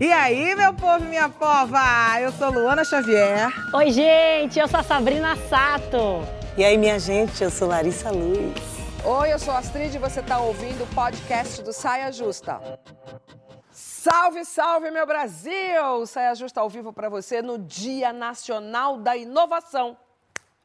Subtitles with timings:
[0.00, 1.80] E aí, meu povo e minha pova?
[2.20, 3.48] Eu sou Luana Xavier.
[3.74, 6.22] Oi, gente, eu sou a Sabrina Sato.
[6.56, 8.54] E aí, minha gente, eu sou Larissa Luz.
[9.04, 12.60] Oi, eu sou a Astrid e você está ouvindo o podcast do Saia Justa.
[13.70, 16.06] Salve, salve, meu Brasil!
[16.06, 19.96] Saia Justa ao vivo para você no Dia Nacional da Inovação.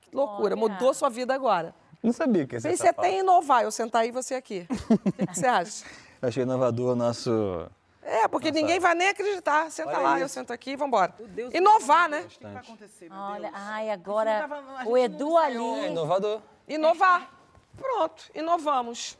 [0.01, 0.55] Que loucura, Olha.
[0.55, 1.73] mudou sua vida agora.
[2.03, 4.65] Não sabia que ia ser Pensei até em inovar, eu sentar aí e você aqui.
[4.69, 5.85] O que você acha?
[6.21, 7.65] Eu achei inovador o nosso...
[8.03, 9.69] É, porque ninguém vai nem acreditar.
[9.71, 10.23] Senta Olha lá, isso.
[10.23, 11.13] eu sento aqui e vambora.
[11.53, 12.25] Inovar, né?
[13.11, 15.87] Olha, ai, agora tava- a o Edu não É ali.
[15.87, 16.41] inovador.
[16.67, 17.29] Inovar.
[17.77, 19.17] Pronto, inovamos.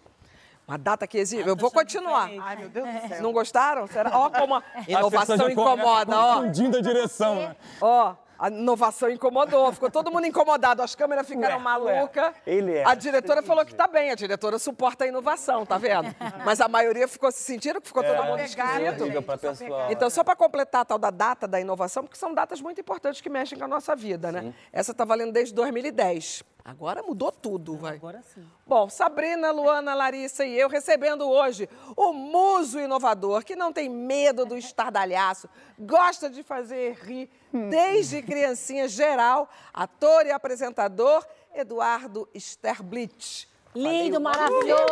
[0.68, 1.48] Uma data que exige.
[1.48, 2.30] Eu vou continuar.
[2.42, 3.22] Ai, meu Deus do céu.
[3.22, 3.88] Não gostaram?
[3.88, 4.18] Será?
[4.18, 6.36] Ó, como a inovação incomoda, ó.
[6.38, 7.56] Confundindo a direção, né?
[7.80, 12.26] Ó, a inovação incomodou, ficou todo mundo incomodado, as câmeras ficaram Ué, malucas.
[12.26, 15.78] ué, ele é A diretora falou que tá bem, a diretora suporta a inovação, tá
[15.78, 16.08] vendo?
[16.44, 19.04] Mas a maioria ficou se sentindo que ficou todo mundo esquisito.
[19.04, 19.92] Liga pra pessoal.
[19.92, 23.22] Então, só para completar a tal da data da inovação, porque são datas muito importantes
[23.22, 24.52] que mexem com a nossa vida, né?
[24.74, 26.44] Essa tá valendo desde 2010.
[26.64, 27.96] Agora mudou tudo, vai.
[27.96, 28.46] Agora sim.
[28.68, 34.46] Bom, Sabrina, Luana, Larissa e eu recebendo hoje o muso inovador que não tem medo
[34.46, 43.48] do estardalhaço, gosta de fazer rir desde criancinha geral, ator e apresentador Eduardo Sterblitz.
[43.74, 44.84] Lindo, maravilhoso,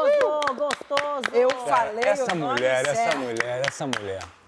[0.55, 1.23] gostoso.
[1.33, 4.38] Eu falei Essa o nome mulher, essa mulher, essa mulher.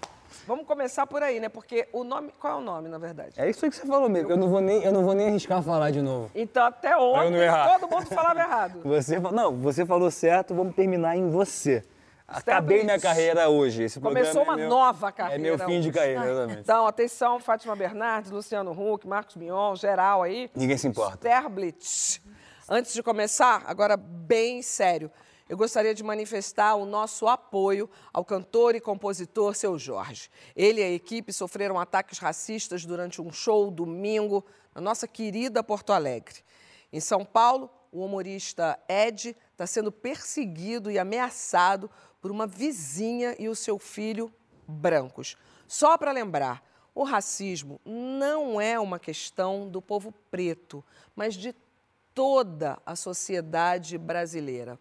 [0.52, 1.48] Vamos começar por aí, né?
[1.48, 3.32] Porque o nome, qual é o nome, na verdade?
[3.38, 4.30] É isso aí que você falou mesmo.
[4.30, 6.30] Eu não vou nem, eu não vou nem arriscar falar de novo.
[6.36, 7.38] Então, até ontem,
[7.80, 8.82] todo mundo falava errado.
[8.84, 11.86] Você, não, você falou certo, vamos terminar em você.
[12.28, 13.84] Acabei minha carreira hoje.
[13.84, 15.92] Esse Começou programa uma é meu- nova carreira É meu fim de hoje.
[15.94, 16.60] carreira, exatamente.
[16.60, 20.52] Então, atenção, Fátima Bernardes, Luciano Huck, Marcos Mion, geral aí.
[20.54, 21.16] Ninguém se importa.
[21.16, 22.22] Sterblitz.
[22.70, 25.10] Antes de começar, agora bem sério,
[25.52, 30.30] eu gostaria de manifestar o nosso apoio ao cantor e compositor Seu Jorge.
[30.56, 35.92] Ele e a equipe sofreram ataques racistas durante um show domingo na nossa querida Porto
[35.92, 36.38] Alegre.
[36.90, 41.92] Em São Paulo, o humorista Ed está sendo perseguido e ameaçado
[42.22, 44.34] por uma vizinha e o seu filho
[44.66, 45.36] brancos.
[45.68, 46.64] Só para lembrar,
[46.96, 50.82] o racismo não é uma questão do povo preto,
[51.14, 51.54] mas de
[52.14, 54.80] toda a sociedade brasileira.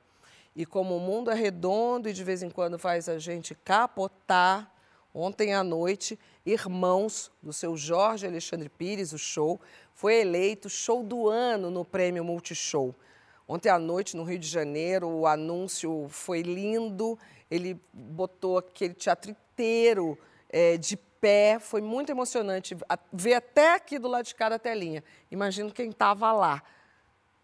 [0.54, 4.72] E como o mundo é redondo e de vez em quando faz a gente capotar,
[5.14, 9.60] ontem à noite, Irmãos, do seu Jorge Alexandre Pires, o show,
[9.92, 12.94] foi eleito show do ano no Prêmio Multishow.
[13.46, 17.18] Ontem à noite, no Rio de Janeiro, o anúncio foi lindo.
[17.50, 20.18] Ele botou aquele teatro inteiro
[20.48, 21.58] eh, de pé.
[21.60, 22.74] Foi muito emocionante
[23.12, 25.04] ver até aqui do lado de cada telinha.
[25.30, 26.62] Imagino quem estava lá.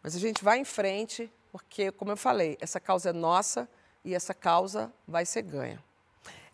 [0.02, 3.66] Mas a gente vai em frente, porque, como eu falei, essa causa é nossa
[4.04, 5.78] e essa causa vai ser ganha.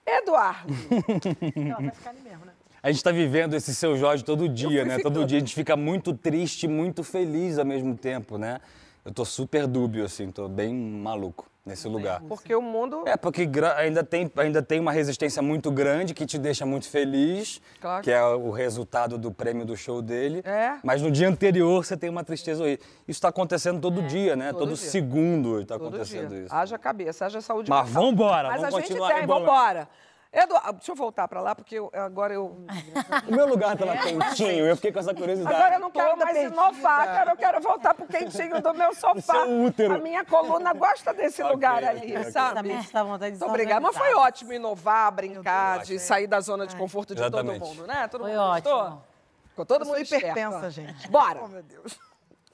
[0.07, 0.73] Eduardo,
[1.57, 2.53] Ela vai ficar ali mesmo, né?
[2.81, 4.97] A gente está vivendo esse seu Jorge todo dia, né?
[4.97, 5.15] ficando.
[5.15, 8.61] Todo dia a gente fica muito triste, muito feliz ao mesmo tempo, né?
[9.05, 12.21] Eu tô super dúbio, assim, tô bem maluco nesse lugar.
[12.29, 13.05] porque o mundo.
[13.07, 17.61] É, porque ainda tem, ainda tem uma resistência muito grande que te deixa muito feliz,
[17.81, 18.03] Claro.
[18.03, 20.43] que é o resultado do prêmio do show dele.
[20.45, 20.79] É.
[20.83, 22.85] Mas no dia anterior você tem uma tristeza horrível.
[23.07, 24.51] Isso está acontecendo todo dia, né?
[24.53, 24.89] todo Todo, dia.
[24.91, 26.45] segundo está acontecendo dia.
[26.47, 26.55] isso.
[26.55, 28.03] Haja cabeça, haja saúde Mas mental.
[28.03, 29.47] vambora, Mas vamos a gente continuar tem, rebolando.
[29.47, 29.89] vambora.
[30.33, 32.57] Eduardo, deixa eu voltar para lá, porque eu- agora eu.
[33.29, 35.55] O meu lugar estava quentinho, eu fiquei com essa curiosidade.
[35.55, 36.55] Agora eu não quero Toda mais perdida.
[36.55, 37.33] inovar, cara.
[37.33, 39.21] Eu quero voltar pro quentinho do meu sofá.
[39.45, 39.95] seu útero.
[39.95, 42.31] A minha coluna gosta desse lugar ali, ok.
[42.33, 42.73] sabe?
[42.73, 43.81] Está à vontade de Muito obrigada.
[43.83, 44.27] Mas foi desorganizar.
[44.29, 47.59] ótimo inovar, brincar, de sair da zona de conforto de Exatamente.
[47.61, 48.09] todo mundo, né?
[48.09, 48.75] Todo Foi mundo ótimo.
[48.75, 49.03] gostou?
[49.51, 50.27] Ficou todo Eu mundo sou esperto.
[50.39, 51.09] hipertensa, gente.
[51.11, 51.41] Bora.
[51.45, 51.99] Oh, meu Deus.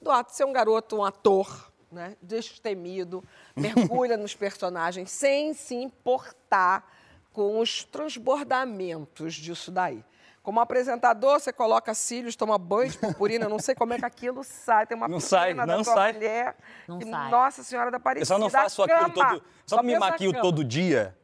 [0.01, 2.17] Eduardo, você é um garoto, um ator, né?
[2.21, 3.23] Destemido,
[3.55, 6.85] mergulha nos personagens sem se importar
[7.33, 10.03] com os transbordamentos disso daí.
[10.41, 14.05] Como apresentador, você coloca cílios, toma banho de purpurina, eu não sei como é que
[14.05, 14.87] aquilo sai.
[14.87, 16.13] Tem uma Não sai, da não tua sai.
[16.13, 16.55] mulher.
[16.87, 17.29] Não que, sai.
[17.29, 18.25] Nossa Senhora da Eu Aparecida.
[18.25, 19.07] só não faço cama.
[19.07, 19.43] aquilo todo.
[19.65, 21.15] Só, me pensa na maquio todo dia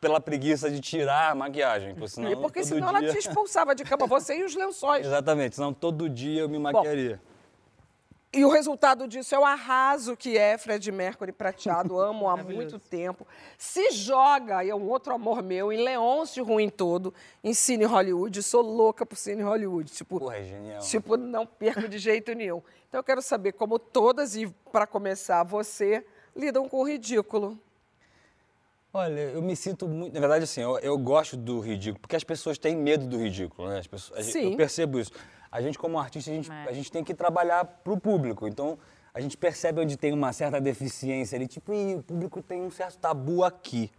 [0.00, 1.94] pela preguiça de tirar a maquiagem.
[1.94, 3.10] Porque senão, E porque todo senão ela dia...
[3.10, 5.04] te expulsava de cama, você e os lençóis.
[5.06, 7.20] Exatamente, senão todo dia eu me maquiaria.
[8.30, 12.78] E o resultado disso é o arraso que é Fred Mercury prateado, amo há muito
[12.78, 13.26] tempo.
[13.56, 18.42] Se joga, e é um outro amor meu, em Leôncio Ruim Todo, em Cine Hollywood.
[18.42, 19.90] Sou louca por Cine Hollywood.
[19.90, 20.80] Tipo, Porra, é genial.
[20.80, 22.62] tipo, não perco de jeito nenhum.
[22.88, 26.04] Então eu quero saber como todas, e para começar, você,
[26.36, 27.58] lidam com o ridículo.
[28.92, 30.12] Olha, eu me sinto muito.
[30.14, 33.68] Na verdade, assim, eu, eu gosto do ridículo, porque as pessoas têm medo do ridículo,
[33.68, 33.78] né?
[33.78, 34.52] As pessoas, Sim.
[34.52, 35.12] Eu percebo isso.
[35.50, 36.64] A gente, como artista, a gente, É.
[36.68, 38.46] a gente tem que trabalhar para o público.
[38.46, 38.78] Então,
[39.14, 42.70] a gente percebe onde tem uma certa deficiência ali, tipo, Ih, o público tem um
[42.70, 43.90] certo tabu aqui.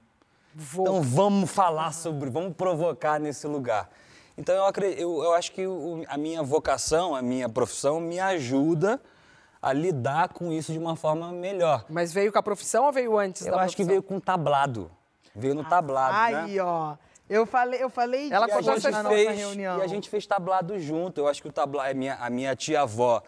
[0.55, 3.89] Então vamos falar sobre, vamos provocar nesse lugar.
[4.37, 8.99] Então eu, eu, eu acho que o- a minha vocação, a minha profissão me ajuda
[9.61, 11.85] a lidar com isso de uma forma melhor.
[11.89, 13.87] Mas veio com a profissão ou veio antes Eu da acho que profissão?
[13.89, 14.89] veio com tablado.
[15.35, 16.37] Veio no tablado, né?
[16.43, 16.95] Aí, ó.
[17.29, 19.79] Eu falei, eu falei Ela contou essa na nossa fez, reunião.
[19.79, 21.19] E a gente fez tablado junto.
[21.21, 23.21] Eu acho que o tablado, a minha, a minha tia-avó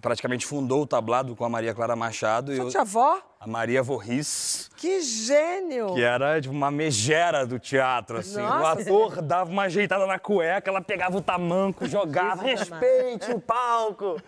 [0.00, 2.52] praticamente fundou o tablado com a Maria Clara Machado.
[2.52, 3.20] e Sua tia-avó?
[3.38, 5.94] a Maria Vorris, Que gênio!
[5.94, 8.38] que era de uma megera do teatro, assim.
[8.40, 8.82] O Nossa.
[8.82, 14.20] ator dava uma ajeitada na cueca, ela pegava o tamanco, jogava, respeite o palco.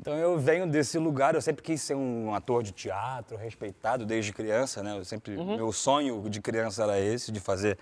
[0.00, 4.32] Então eu venho desse lugar, eu sempre quis ser um ator de teatro, respeitado desde
[4.32, 4.96] criança, né?
[4.98, 7.78] Eu sempre, meu sonho de criança era esse, de fazer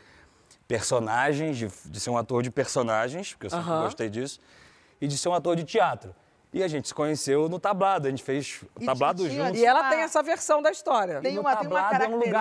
[0.67, 4.41] personagens, de, de ser um ator de personagens, porque eu sempre gostei disso,
[5.01, 6.15] e de ser um ator de teatro.
[6.57, 9.61] E a gente se conheceu no tablado, a gente fez o E tablado tinha- juntos.
[9.61, 11.21] E ela tem essa versão da história.
[11.21, 12.33] Tem no uma- tem uma tablado é um lugar desse,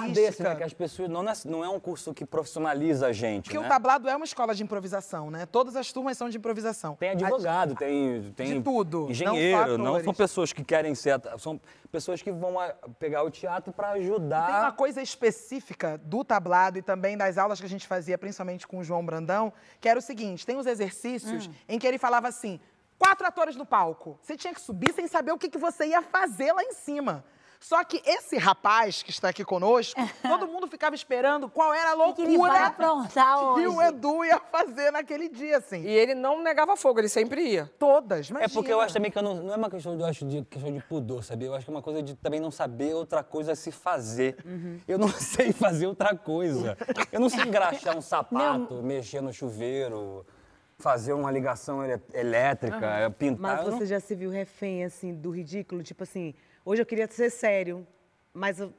[0.41, 0.49] característica.
[0.51, 0.55] né?
[0.55, 1.09] Que as pessoas.
[1.09, 3.43] Não é, não é um curso que profissionaliza a gente.
[3.49, 3.65] Porque né?
[3.65, 5.45] o tablado é uma escola de improvisação, né?
[5.45, 6.95] Todas as turmas são de improvisação.
[6.95, 11.19] Tem advogado, tem, tem De tudo, não engenheiro, só não, são pessoas que querem ser,
[11.37, 11.59] são
[11.91, 14.75] pessoas que vão a- pegar o teatro para Tem uma ajudar.
[14.77, 18.83] coisa específica do tablado e também das aulas que a gente fazia, principalmente com o
[18.83, 19.51] João Brandão,
[19.81, 22.61] que era o seguinte: tem os exercícios em que ele falava assim:
[22.97, 24.17] quatro atores no palco.
[24.21, 27.23] Você tinha que subir sem saber o que, que você ia fazer lá em cima.
[27.59, 32.13] Só que esse rapaz que está aqui conosco, todo mundo ficava esperando qual era a
[32.13, 32.51] que, que loucura
[33.55, 33.67] que hoje?
[33.67, 35.81] o Edu ia fazer naquele dia, assim.
[35.81, 37.71] E ele não negava fogo, ele sempre ia.
[37.79, 38.49] Todas, É imagina.
[38.53, 40.43] porque eu acho também que eu não, não é uma questão de, eu acho, de
[40.43, 41.47] questão de pudor, sabia?
[41.47, 44.37] Eu acho que é uma coisa de também não saber outra coisa se fazer.
[44.45, 44.79] Uhum.
[44.87, 46.77] Eu não sei fazer outra coisa.
[47.11, 50.23] Eu não sei engraxar um sapato, mexer no chuveiro,
[50.77, 51.81] fazer uma ligação
[52.13, 53.57] elétrica, pintar.
[53.57, 55.81] Mas não- você já se viu refém, assim, do ridículo?
[55.83, 56.33] Tipo assim,
[56.65, 57.85] hoje eu queria ser sério,
[58.33, 58.73] mas eu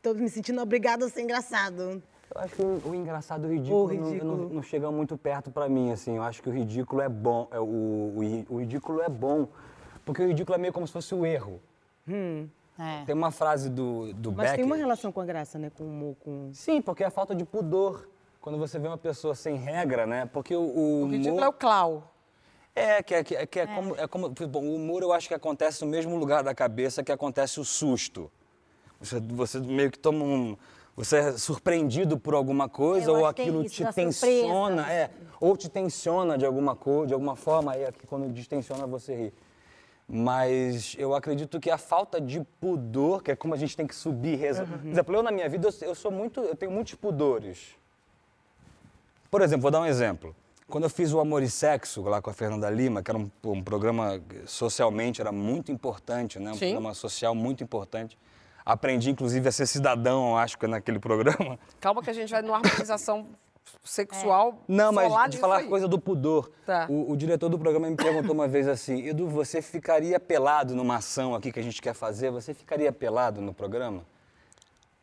[0.00, 2.02] tô me sentindo obrigada a ser engraçado.
[2.34, 4.36] Eu acho que o, o engraçado e o ridículo, O não- ridículo.
[4.36, 6.16] Não, não chega muito perto pra mim, assim.
[6.16, 7.46] Eu acho que o ridículo é bom.
[7.50, 9.48] é, o, o, o ridículo é bom.
[10.04, 11.60] Porque o ridículo é meio como se fosse o erro.
[12.78, 13.04] É.
[13.04, 15.70] Tem uma frase do, do Mas tem uma relação com a graça, né?
[15.70, 16.50] Com com...
[16.54, 18.08] Sim, porque é a falta de pudor.
[18.42, 20.28] Quando você vê uma pessoa sem regra, né?
[20.32, 21.44] Porque o, o O ridículo humor...
[21.44, 22.12] é o clau.
[22.74, 24.28] É, que é, que é, que é como, é como.
[24.28, 27.64] Bom, o humor eu acho que acontece no mesmo lugar da cabeça que acontece o
[27.64, 28.28] susto.
[28.98, 30.56] Você, você meio que toma um.
[30.96, 34.92] Você é surpreendido por alguma coisa Eu ou que aquilo te tensiona, surpresa.
[34.92, 35.10] é,
[35.40, 39.34] ou te tensiona de alguma cor, de alguma forma, aí aqui quando distensiona você ri.
[40.08, 43.94] Mas eu acredito que a falta de pudor, que é como a gente tem que
[43.94, 44.66] subir, reza.
[44.66, 47.80] Por exemplo, eu na minha vida eu, eu sou muito, eu tenho muitos pudores.
[49.32, 50.36] Por exemplo, vou dar um exemplo.
[50.68, 53.30] Quando eu fiz o Amor e Sexo lá com a Fernanda Lima, que era um,
[53.46, 56.50] um programa socialmente era muito importante, né?
[56.50, 56.72] Um Sim.
[56.72, 58.18] programa social muito importante.
[58.62, 61.58] Aprendi, inclusive, a ser cidadão, acho que naquele programa.
[61.80, 63.26] Calma que a gente vai numa harmonização
[63.82, 64.62] sexual.
[64.68, 66.50] Não, mas falar de falar coisa do pudor.
[66.66, 66.86] Tá.
[66.90, 70.96] O, o diretor do programa me perguntou uma vez assim, Edu, você ficaria pelado numa
[70.96, 72.30] ação aqui que a gente quer fazer?
[72.30, 74.04] Você ficaria pelado no programa?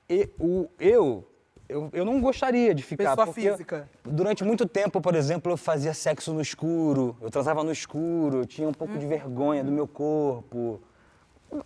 [0.08, 1.28] E o, eu,
[1.70, 3.16] eu, eu não gostaria de ficar.
[3.16, 3.88] Pessoa física.
[4.04, 8.46] Durante muito tempo, por exemplo, eu fazia sexo no escuro, eu transava no escuro, eu
[8.46, 10.82] tinha um pouco de vergonha do meu corpo.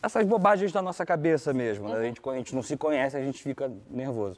[0.02, 1.88] Essas bobagens da nossa cabeça mesmo.
[1.88, 1.96] né?
[1.96, 4.38] A gente, quando a gente não se conhece, a gente fica nervoso.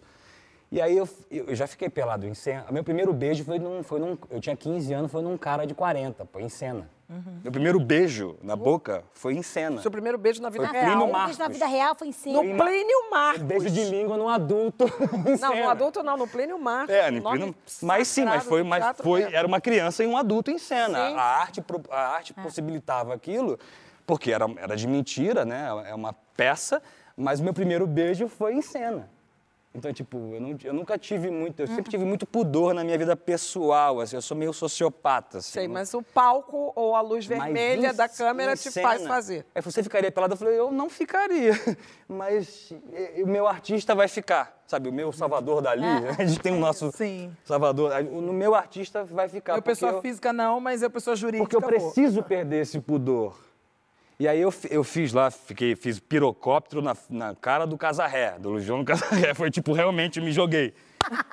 [0.71, 2.65] E aí eu, eu já fiquei pelado em cena.
[2.71, 4.17] Meu primeiro beijo foi num, foi num.
[4.29, 6.89] Eu tinha 15 anos, foi num cara de 40, pô, em cena.
[7.43, 9.79] Meu primeiro beijo na boca foi em cena.
[9.81, 10.85] Seu primeiro beijo na vida Foi real.
[10.97, 11.25] Plínio Marcos.
[11.37, 12.65] beijo na vida real foi em No cima.
[12.65, 13.41] Plínio Marcos.
[13.43, 14.85] Beijo de língua num adulto.
[15.27, 15.71] em Não, no cena.
[15.71, 16.93] adulto não, no Plínio Marcos.
[16.95, 19.35] É, no Plínio- mas sim, mas foi, mas foi, mesmo.
[19.35, 21.09] era uma criança e um adulto em cena.
[21.09, 21.15] Sim.
[21.15, 23.59] A arte, a arte possibilitava aquilo,
[24.07, 25.67] porque era, era de mentira, né?
[25.87, 26.81] É uma peça,
[27.15, 29.09] mas o meu primeiro beijo foi em cena.
[29.75, 32.97] Então, tipo, eu, não- eu nunca tive muito, eu sempre tive muito pudor na minha
[32.97, 35.51] vida pessoal, assim, eu sou meio sociopata, assim.
[35.51, 39.45] Sei, não- mas o palco ou a luz vermelha da câmera te cena, faz fazer.
[39.53, 40.33] Aí você ficaria pelado?
[40.33, 41.51] Eu falei, eu não ficaria.
[42.07, 44.61] Mas eh, o meu artista vai ficar.
[44.67, 45.83] Sabe, o meu Salvador Dali,
[46.19, 47.35] a gente tem o nosso Sim.
[47.43, 47.91] Salvador.
[48.11, 49.55] O meu artista vai ficar.
[49.55, 51.43] Eu, pessoa eu- física, não, mas eu, pessoa jurídica.
[51.43, 53.35] Porque eu preciso perder esse pudor.
[54.19, 58.59] E aí eu, eu fiz lá, fiquei, fiz pirocóptero na, na cara do Casarré, do
[58.61, 59.33] João Casarré.
[59.35, 60.73] Foi tipo, realmente me joguei.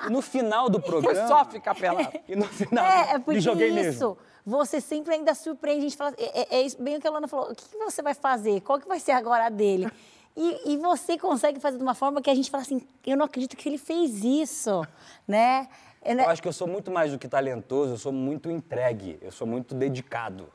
[0.05, 1.27] E no final do Foi programa.
[1.27, 2.11] só ficar pelado.
[2.27, 2.85] E no final.
[2.85, 4.17] É, é me porque joguei isso, mesmo.
[4.45, 5.79] você sempre ainda surpreende.
[5.79, 7.51] A gente fala, é, é- é isso bem o que a Luana falou.
[7.51, 8.59] O que, que você vai fazer?
[8.61, 9.89] Qual que vai ser agora a dele?
[10.35, 13.25] E, e você consegue fazer de uma forma que a gente fala assim, eu não
[13.25, 14.85] acredito que ele fez isso,
[15.27, 15.69] né?
[16.01, 16.25] É, né?
[16.25, 19.31] Eu acho que eu sou muito mais do que talentoso, eu sou muito entregue, eu
[19.31, 20.49] sou muito dedicado.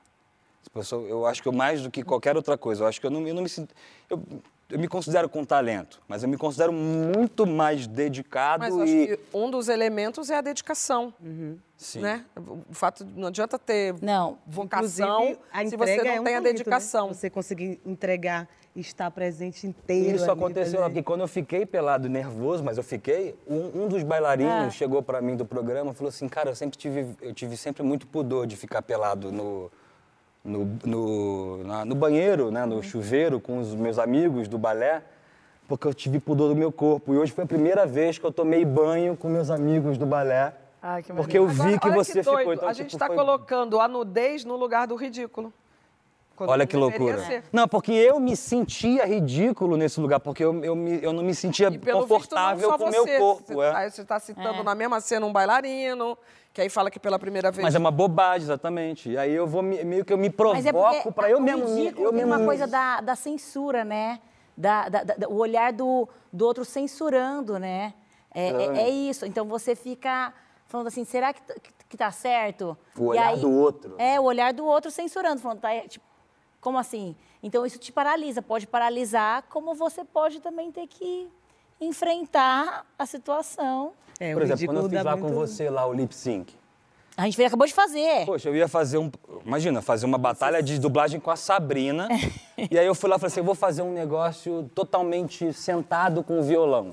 [0.79, 2.85] Eu, sou- eu acho que eu mais do que qualquer outra coisa.
[2.85, 3.75] Eu acho que eu não, eu não me sinto.
[4.09, 4.23] Eu,
[4.71, 8.93] eu me considero com talento, mas eu me considero muito mais dedicado Mas eu acho
[8.93, 11.13] e que um dos elementos é a dedicação.
[11.77, 12.01] sim.
[12.01, 12.25] Né?
[12.37, 14.39] O fato de não adianta ter Não.
[14.47, 16.53] vocação se você não é um tem a né?
[16.53, 17.09] dedicação.
[17.09, 20.17] Você conseguir entregar e estar presente inteiro.
[20.17, 23.85] Isso ali, aconteceu fazer- porque quando eu fiquei pelado e nervoso, mas eu fiquei, um,
[23.85, 27.17] um dos bailarinos chegou pra mim do programa e falou assim, cara, eu sempre tive,
[27.23, 29.73] eu tive sempre muito pudor de ficar pelado no,
[30.45, 35.03] no, no, na- no banheiro, né, no chuveiro com os meus amigos do balé,
[35.67, 37.13] porque eu tive pudor do meu corpo.
[37.13, 40.55] E hoje foi a primeira vez que eu tomei banho com meus amigos do balé.
[40.81, 42.55] Ai, que porque eu vi Agora, que você doido, ficou.
[42.55, 45.53] Então, a gente tipo, está foi- colocando a nudez no lugar do ridículo.
[46.37, 47.19] Quando Olha que loucura.
[47.25, 47.43] ser.
[47.53, 51.35] Não, porque eu me sentia ridículo nesse lugar, porque eu, eu, me- eu não me
[51.35, 53.55] sentia confortável visto, não com o meu corpo.
[53.55, 53.75] Você, é.
[53.75, 56.17] Aí você está citando na mesma cena um bailarino,
[56.59, 57.63] que aí fala que pela primeira vez.
[57.63, 59.11] Mas é uma bobagem, exatamente.
[59.11, 61.69] E aí eu vou me- meio que eu me é provoco porque pra eu mesmo.
[61.69, 64.19] me- ridículo eu tem mesmo uma coisa da, da censura, né?
[64.57, 67.95] Da, da- da- o olhar do, do outro censurando, né?
[68.35, 68.91] É, é- é Exatamente.
[69.11, 69.25] isso.
[69.27, 70.35] Então você fica
[70.67, 72.77] falando assim, será que, tá- que, que tá certo?
[72.97, 73.95] O E olhar do outro.
[73.97, 76.05] É, o olhar do outro censurando, falando, tá, é, tipo,
[76.61, 77.15] como assim?
[77.41, 81.29] Então isso te paralisa, pode paralisar, como você pode também ter que
[81.81, 83.93] enfrentar a situação.
[84.21, 86.55] É, Por exemplo, quando eu fiz lá com muito- você lá o lip sync.
[87.17, 88.25] A gente acabou de fazer.
[88.27, 89.11] Poxa, eu ia fazer um.
[89.45, 92.07] Imagina, fazer uma batalha de dublagem com a Sabrina.
[92.71, 96.23] e aí eu fui lá e falei assim: eu vou fazer um negócio totalmente sentado
[96.23, 96.93] com o violão.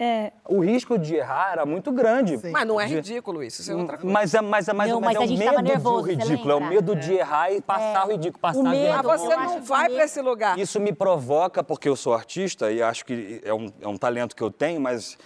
[0.00, 0.30] É.
[0.48, 2.38] O risco de errar era muito grande.
[2.52, 4.12] Mas não é ridículo isso, isso é outra coisa.
[4.12, 6.08] Mas é, mas é, mais Não, ou menos mas a é o medo nervoso, do
[6.08, 6.52] ridículo.
[6.52, 9.18] É o medo de errar e passar o ridículo, passar O a medo, Mas vergonha.
[9.18, 10.56] você não vai para esse lugar.
[10.56, 14.36] Isso me provoca, porque eu sou artista e acho que é um, é um talento
[14.36, 15.18] que eu tenho, mas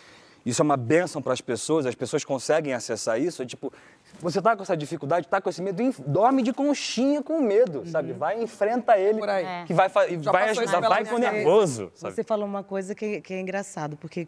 [0.45, 3.43] isso é uma benção para as pessoas, as pessoas conseguem acessar isso.
[3.43, 3.73] é Tipo,
[4.21, 8.13] você tá com essa dificuldade, tá com esse medo, dorme de conchinha com medo, sabe?
[8.13, 9.65] Vai, enfrenta ele, Por aí.
[9.67, 9.89] que vai,
[10.21, 12.15] Já vai ajudar, vai com nervoso, sabe?
[12.15, 14.27] Você falou uma coisa que, que é engraçado, porque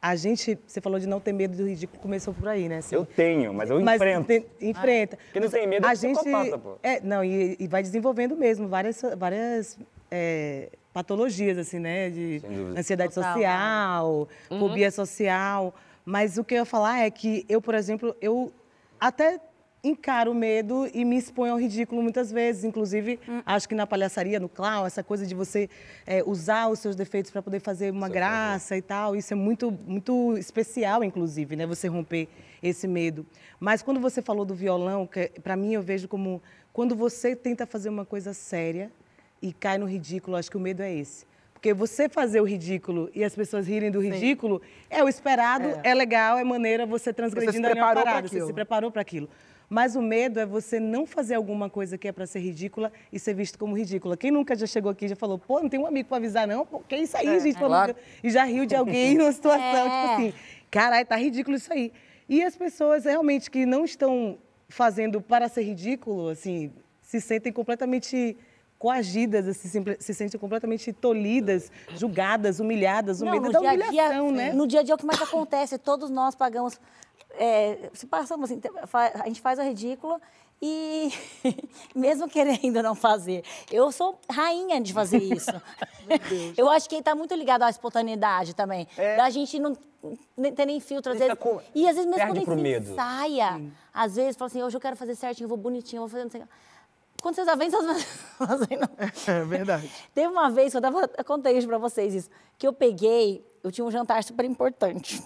[0.00, 2.78] a gente, você falou de não ter medo do ridículo, começou por aí, né?
[2.78, 4.26] Assim, Eu tenho, mas eu Mas enfrento.
[4.26, 5.18] tem- enfrenta.
[5.32, 6.76] Quem não tem medo é a gente psicopata, pô.
[6.82, 9.76] É, não, e, e vai desenvolvendo mesmo várias, várias
[10.10, 12.08] é, patologias, assim, né?
[12.08, 12.40] De
[12.74, 15.74] ansiedade Total, social, fobia social.
[16.06, 18.50] Mas o que eu ia falar é que eu, por exemplo, eu
[18.98, 19.38] até
[19.84, 22.64] encaro o medo e me exponho ao ridículo muitas vezes.
[22.64, 25.68] Inclusive, acho que na palhaçaria, no clown, essa coisa de você
[26.06, 29.70] é, usar os seus defeitos para poder fazer uma graça e tal, isso é muito,
[29.70, 31.66] muito especial, inclusive, né?
[31.66, 32.26] Você romper
[32.62, 33.26] esse medo.
[33.60, 35.06] Mas quando você falou do violão,
[35.42, 38.90] para mim eu vejo como quando você tenta fazer uma coisa séria
[39.40, 41.26] e cai no ridículo, acho que o medo é esse.
[41.52, 45.94] Porque você fazer o ridículo e as pessoas rirem do ridículo é o esperado, é,
[45.94, 49.28] legal, é maneira você transgredindo a preparou pra parada, você se preparou para aquilo.
[49.68, 53.18] Mas o medo é você não fazer alguma coisa que é para ser ridícula e
[53.18, 54.16] ser visto como ridícula.
[54.16, 56.46] Quem nunca já chegou aqui e já falou, pô, não tem um amigo para avisar,
[56.46, 56.64] não?
[56.64, 57.58] Pô, que isso aí, gente?
[57.58, 57.96] Pô, claro.
[58.22, 59.80] E já riu de alguém numa situação, É.
[59.80, 60.34] tipo assim,
[60.70, 61.92] caralho, tá ridículo isso aí.
[62.28, 64.38] E as pessoas realmente que não estão
[64.68, 66.70] fazendo para ser ridículo, assim,
[67.02, 68.36] se sentem completamente
[68.86, 73.20] coagidas, assim, simple- se sentem completamente tolidas, julgadas, humilhadas.
[73.20, 74.52] Não, medo no da dia a humilhação, dia, né?
[74.52, 75.76] No dia a dia é o que mais acontece.
[75.76, 76.80] Todos nós pagamos.
[77.38, 78.60] É, se passamos assim,
[79.20, 80.18] a gente faz o ridículo
[80.62, 81.10] e
[81.94, 85.50] mesmo querendo não fazer, eu sou rainha de fazer isso.
[86.56, 88.86] eu acho que está muito ligado à espontaneidade também.
[89.16, 89.76] Da gente não
[90.54, 91.42] ter nem filtro, às Fica vezes.
[91.42, 92.92] com- E às vezes mesmo quando a gente medo.
[92.92, 93.60] ensaia,
[93.92, 96.24] às vezes fala assim, hoje eu quero fazer certinho, eu vou bonitinho, eu vou fazer
[96.24, 96.50] não sei o quê.
[97.20, 98.04] Quando vocês já vêm, vocês
[98.38, 98.78] fazem.
[98.78, 98.88] não.
[99.34, 99.90] É verdade.
[100.14, 103.72] Teve uma vez eu, tava, eu contei isso pra vocês, isso, que eu peguei, eu
[103.72, 105.22] tinha um jantar super importante.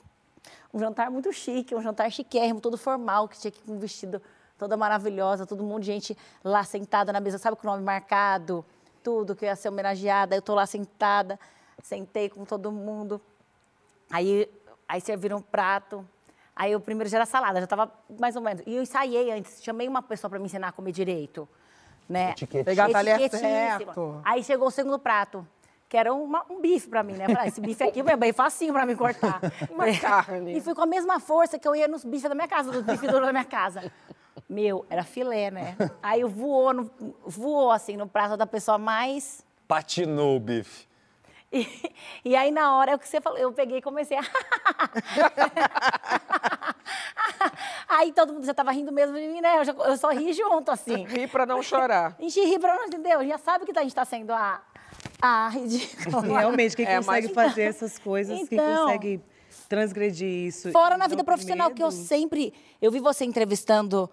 [0.72, 3.78] Um jantar muito chique, um jantar chiquérrimo, todo formal, que tinha que ir com um
[3.78, 4.22] vestido
[4.56, 8.64] toda maravilhosa, todo mundo gente lá sentada na mesa, sabe com o nome marcado,
[9.02, 10.36] tudo, que eu ia ser homenageada.
[10.36, 11.40] Eu tô lá sentada,
[11.82, 13.20] sentei com todo mundo.
[14.10, 14.48] Aí,
[14.86, 16.06] aí serviram um prato.
[16.54, 18.62] Aí o primeiro já era salada, já estava mais ou menos.
[18.66, 21.48] E eu ensaiei antes, chamei uma pessoa para me ensinar a comer direito.
[22.10, 22.34] Né?
[22.64, 23.48] Pegar a talher Etiquetíssima.
[23.48, 24.20] certo.
[24.24, 25.46] Aí chegou o segundo prato,
[25.88, 27.26] que era uma- um bife para mim, né?
[27.28, 29.38] Falei, "Ah, esse bife aqui é bem facinho para mim cortar.
[29.70, 29.96] Uma É.
[29.96, 30.56] carne.
[30.58, 32.82] E fui com a mesma força que eu ia nos bifes da minha casa, nos
[32.82, 33.92] bifes da minha casa.
[34.48, 35.76] Meu, era filé, né?
[36.02, 36.90] Aí voou, no-
[37.24, 40.88] voou assim no prato da pessoa mais Patinou o bife.
[41.52, 41.66] E,
[42.24, 44.22] e aí, na hora, é o que você falou, eu peguei e comecei a.
[47.88, 49.58] aí todo mundo já tava rindo mesmo de mim, né?
[49.58, 51.04] Eu, já- eu só ri junto, assim.
[51.04, 52.14] Ri para não chorar.
[52.18, 54.60] A gente ri pra não entender, já sabe que a gente tá sendo a,
[55.20, 56.22] a ridícula.
[56.40, 58.84] Realmente, quem É, consegue mas- fazer essas coisas, quem Então.
[58.86, 59.20] consegue
[59.68, 60.70] transgredir isso.
[60.72, 62.02] Fora na vida profissional, que eu medo.
[62.02, 62.52] sempre.
[62.82, 64.10] Eu vi você entrevistando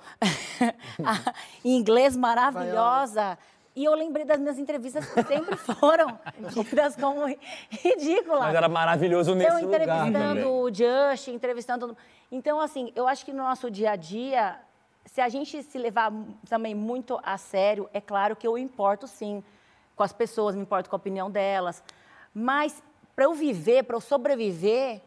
[1.04, 3.38] a- em inglês maravilhosa.
[3.78, 6.20] E eu lembrei das minhas entrevistas que sempre foram
[6.52, 7.28] tidas como
[7.70, 8.40] ridículas.
[8.40, 10.46] Mas era maravilhoso nesse eu lugar entrevistando também.
[10.46, 11.98] o Just, entrevistando.
[12.32, 14.60] Então, assim, eu acho que no nosso dia a dia,
[15.06, 16.12] se a gente se levar
[16.50, 19.44] também muito a sério, é claro que eu importo sim
[19.96, 21.84] com as pessoas, me importo com a opinião delas.
[22.34, 22.82] Mas
[23.16, 25.02] para eu viver, para eu sobreviver,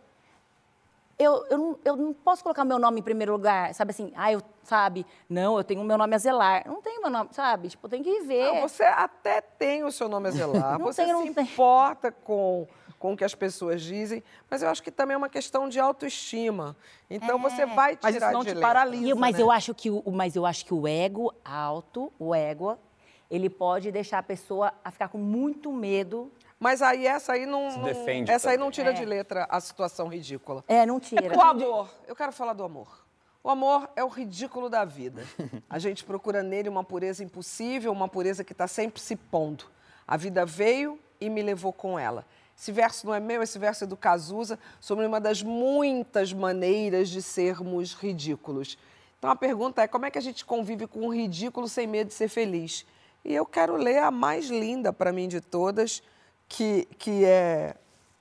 [1.21, 4.33] eu, eu, não, eu não posso colocar meu nome em primeiro lugar, sabe assim, ah,
[4.33, 6.65] eu, sabe, não, eu tenho meu nome a zelar.
[6.67, 7.69] Não tenho meu nome, sabe?
[7.69, 8.45] Tipo, eu tenho que viver.
[8.47, 10.79] Não, você até tem o seu nome a zelar.
[10.81, 11.45] Não você tem, não se tem.
[11.45, 12.67] importa com,
[12.99, 15.79] com o que as pessoas dizem, mas eu acho que também é uma questão de
[15.79, 16.75] autoestima.
[17.11, 18.69] Então você vai tirar Mas isso não de te letra.
[18.69, 19.07] paralisa.
[19.11, 19.43] E- mas né?
[19.43, 22.79] eu acho que o, mas eu acho que o ego alto, o ego,
[23.31, 26.33] ele pode deixar a pessoa a ficar com muito medo.
[26.61, 28.67] Mas aí essa aí não, Se defende essa aí também.
[28.67, 28.93] não tira É.
[28.93, 30.63] de letra a situação ridícula.
[30.69, 31.35] É, não tira.
[31.37, 33.03] O amor, eu quero falar do amor.
[33.43, 35.25] O amor é o ridículo da vida.
[35.71, 39.65] A gente procura nele uma pureza impossível, uma pureza que está sempre se pondo.
[40.07, 42.27] A vida veio e me levou com ela.
[42.55, 47.09] Esse verso não é meu, esse verso é do Cazuza, sobre uma das muitas maneiras
[47.09, 48.77] de sermos ridículos.
[49.19, 52.09] Então a pergunta é: como é que a gente convive com o ridículo sem medo
[52.09, 52.85] de ser feliz?
[53.25, 56.03] E eu quero ler a mais linda para mim de todas,
[56.51, 57.77] que, que é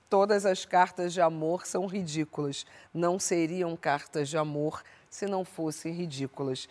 [0.09, 2.65] Todas as cartas de amor são ridículas.
[2.91, 6.67] Não seriam cartas de amor se não fossem ridículas.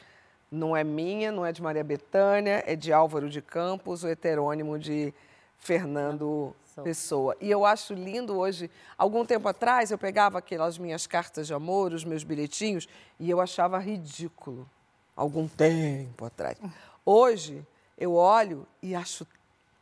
[0.51, 4.77] Não é minha, não é de Maria Bethânia, é de Álvaro de Campos, o heterônimo
[4.77, 5.15] de
[5.57, 6.55] Fernando.
[6.83, 7.37] Pessoa.
[7.41, 8.71] E eu acho lindo hoje.
[8.97, 12.89] Algum tempo atrás, eu pegava aquelas minhas cartas de amor, os meus bilhetinhos,
[13.19, 14.69] e eu achava ridículo.
[15.17, 16.57] Algum tempo atrás.
[17.05, 17.67] Hoje,
[17.99, 19.27] eu olho e acho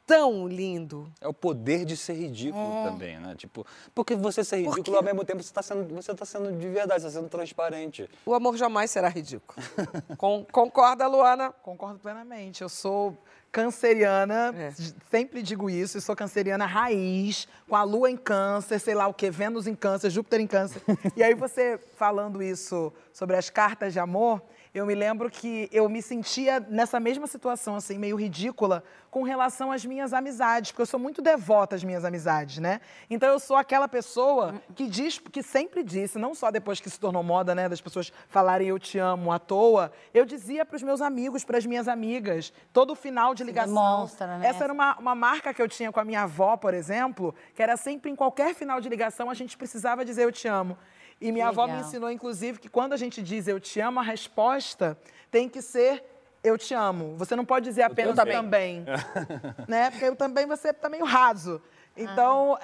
[0.07, 1.11] tão lindo.
[1.21, 2.91] É o poder de ser ridículo É.
[2.91, 3.35] também, né?
[3.37, 6.69] Tipo, porque você ser ridículo, ao mesmo tempo, você está sendo, você tá sendo de
[6.69, 8.09] verdade, você está sendo transparente.
[8.25, 9.59] O amor jamais será ridículo.
[10.17, 11.51] Con- concorda, Luana?
[11.51, 12.63] Concordo plenamente.
[12.63, 13.19] Eu sou
[13.51, 14.71] canceriana, É.
[15.11, 19.15] sempre digo isso, e sou canceriana raiz, com a lua em câncer, sei lá o
[19.15, 20.81] quê, Vênus em câncer, Júpiter em câncer.
[21.17, 24.41] e aí você falando isso sobre as cartas de amor,
[24.76, 29.73] eu me lembro que eu me sentia nessa mesma situação, assim, meio ridícula, com relação
[29.73, 32.82] às minhas amizades, porque eu sou muito devota às minhas amizades, né?
[33.08, 37.00] Então eu sou aquela pessoa que diz, que sempre disse, não só depois que se
[37.00, 40.82] tornou moda, né, das pessoas falarem eu te amo à toa, eu dizia para os
[40.82, 43.73] meus amigos, para as minhas amigas, todo final de ligação.
[43.73, 44.47] demonstra, né?
[44.47, 47.62] Essa era uma, uma marca que eu tinha com a minha avó, por exemplo, que
[47.62, 50.76] era sempre em qualquer final de ligação a gente precisava dizer eu te amo.
[51.21, 51.87] E minha Que avó me legal.
[51.89, 54.99] ensinou, inclusive, que quando a gente diz eu te amo, a resposta
[55.31, 56.05] tem que ser
[56.45, 57.17] eu te amo.
[57.17, 58.85] Você não pode dizer apenas eu também.
[59.67, 59.91] né?
[59.91, 61.61] Porque eu também você tá meio raso.
[61.97, 62.57] Então,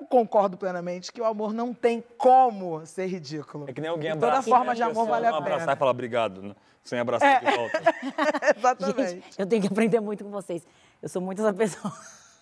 [0.00, 3.66] eu concordo plenamente que o amor não tem como ser ridículo.
[3.68, 4.48] É que nem alguém E Toda abraça.
[4.48, 5.72] forma de amor vale a não abraçar pena.
[5.74, 6.56] e falar obrigado, né?
[6.82, 7.82] sem abraçar de volta.
[8.56, 9.10] Exatamente.
[9.10, 10.66] Gente, eu tenho que aprender muito com vocês.
[11.02, 11.92] Eu sou muito essa pessoa.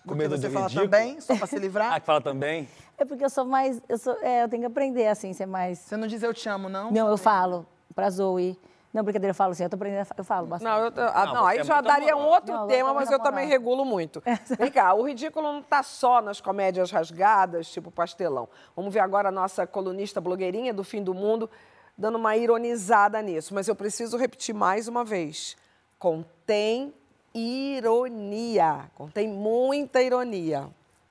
[0.07, 0.89] Com medo você do fala ridículo.
[0.89, 1.99] também, só para se Ah, livrar.
[1.99, 2.67] que fala também?
[2.97, 3.81] É porque eu sou mais.
[3.87, 5.79] Eu, sou, é, eu tenho que aprender, assim, ser mais.
[5.79, 6.91] Você não diz eu te amo, não?
[6.91, 8.57] Não, eu falo pra Zoe.
[8.93, 10.67] Não, brincadeira, eu falo assim, eu tô aprendendo, eu falo bastante.
[10.67, 13.19] Não, eu, ah, Não, não, aí é já daria um outro Não, tema, mas eu
[13.19, 14.23] também regulo muito.
[14.57, 18.49] Vem cá, o ridículo não está só nas comédias rasgadas, tipo pastelão.
[18.75, 21.47] Vamos ver agora a nossa colunista blogueirinha do fim do mundo
[21.95, 23.53] dando uma ironizada nisso.
[23.53, 25.55] Mas eu preciso repetir mais uma vez.
[25.99, 26.93] Contém
[27.37, 28.89] ironia.
[28.95, 30.67] Contém muita ironia.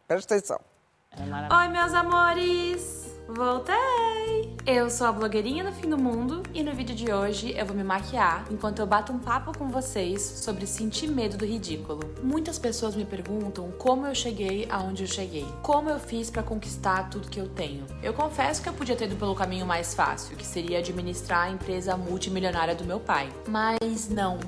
[0.08, 0.60] Presta atenção.
[1.18, 3.06] Oi, meus amores!
[3.28, 4.56] Voltei!
[4.64, 7.74] Eu sou a blogueirinha do fim do mundo e no vídeo de hoje eu vou
[7.74, 12.00] me maquiar enquanto eu bato um papo com vocês sobre sentir medo do ridículo.
[12.22, 17.08] Muitas pessoas me perguntam como eu cheguei aonde eu cheguei, como eu fiz pra conquistar
[17.08, 17.86] tudo que eu tenho.
[18.02, 21.50] Eu confesso que eu podia ter ido pelo caminho mais fácil, que seria administrar a
[21.50, 23.28] empresa multimilionária do meu pai.
[23.48, 24.38] Mas não,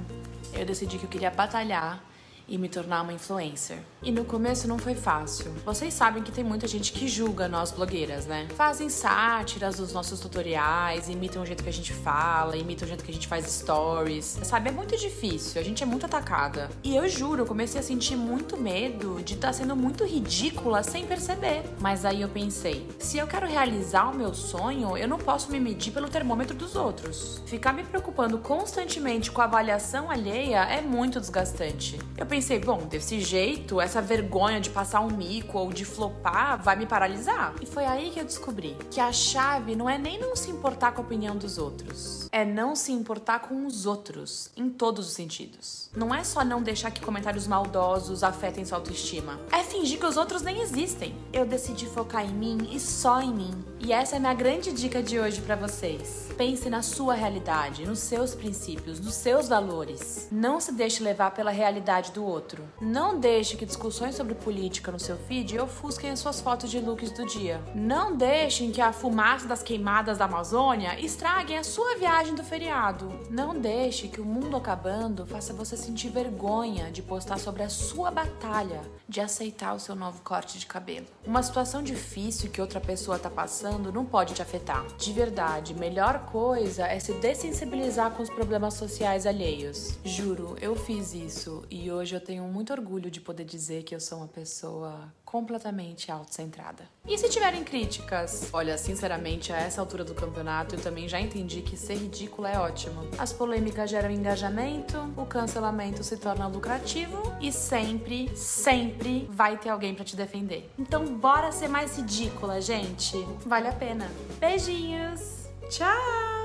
[0.52, 2.02] eu decidi que eu queria batalhar
[2.48, 3.78] e me tornar uma influencer.
[4.02, 5.52] E no começo não foi fácil.
[5.64, 8.48] Vocês sabem que tem muita gente que julga nós blogueiras, né?
[8.56, 13.04] Fazem sátiras dos nossos tutoriais, imitam o jeito que a gente fala, imitam o jeito
[13.04, 14.38] que a gente faz stories.
[14.42, 16.70] Sabe, é muito difícil, a gente é muito atacada.
[16.82, 21.06] E eu juro, eu comecei a sentir muito medo de estar sendo muito ridícula sem
[21.06, 21.64] perceber.
[21.80, 25.60] Mas aí eu pensei, se eu quero realizar o meu sonho, eu não posso me
[25.60, 27.42] medir pelo termômetro dos outros.
[27.46, 31.98] Ficar me preocupando constantemente com a avaliação alheia é muito desgastante.
[32.16, 36.76] Eu pensei, bom, desse jeito, essa vergonha de passar um mico ou de flopar vai
[36.76, 37.54] me paralisar.
[37.60, 40.92] E foi aí que eu descobri que a chave não é nem não se importar
[40.92, 45.12] com a opinião dos outros, é não se importar com os outros, em todos os
[45.12, 45.90] sentidos.
[45.96, 50.16] Não é só não deixar que comentários maldosos afetem sua autoestima, é fingir que os
[50.16, 51.16] outros nem existem.
[51.32, 53.64] Eu decidi focar em mim e só em mim.
[53.80, 56.28] E essa é a minha grande dica de hoje pra vocês.
[56.36, 60.28] Pense na sua realidade, nos seus princípios, nos seus valores.
[60.30, 62.62] Não se deixe levar pela realidade do outro.
[62.80, 67.12] Não deixe que discussões sobre política no seu feed ofusquem as suas fotos de looks
[67.12, 67.60] do dia.
[67.74, 73.10] Não deixem que a fumaça das queimadas da Amazônia estraguem a sua viagem do feriado.
[73.30, 78.10] Não deixe que o mundo acabando faça você sentir vergonha de postar sobre a sua
[78.10, 81.06] batalha de aceitar o seu novo corte de cabelo.
[81.26, 84.86] Uma situação difícil que outra pessoa está passando não pode te afetar.
[84.98, 89.98] De verdade, melhor coisa é se dessensibilizar com os problemas sociais alheios.
[90.04, 94.00] Juro, eu fiz isso e hoje eu tenho muito orgulho de poder dizer que eu
[94.00, 96.88] sou uma pessoa completamente autocentrada.
[97.06, 98.48] E se tiverem críticas?
[98.52, 102.58] Olha, sinceramente, a essa altura do campeonato eu também já entendi que ser ridícula é
[102.58, 103.06] ótimo.
[103.18, 109.94] As polêmicas geram engajamento, o cancelamento se torna lucrativo e sempre, sempre vai ter alguém
[109.94, 110.70] para te defender.
[110.78, 113.16] Então bora ser mais ridícula, gente.
[113.44, 114.10] Vale a pena.
[114.40, 115.48] Beijinhos.
[115.68, 116.37] Tchau.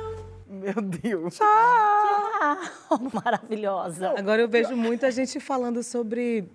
[0.63, 1.39] Meu Deus.
[1.41, 2.57] Ah,
[3.13, 4.17] maravilhosa.
[4.17, 6.45] Agora eu vejo muita gente falando sobre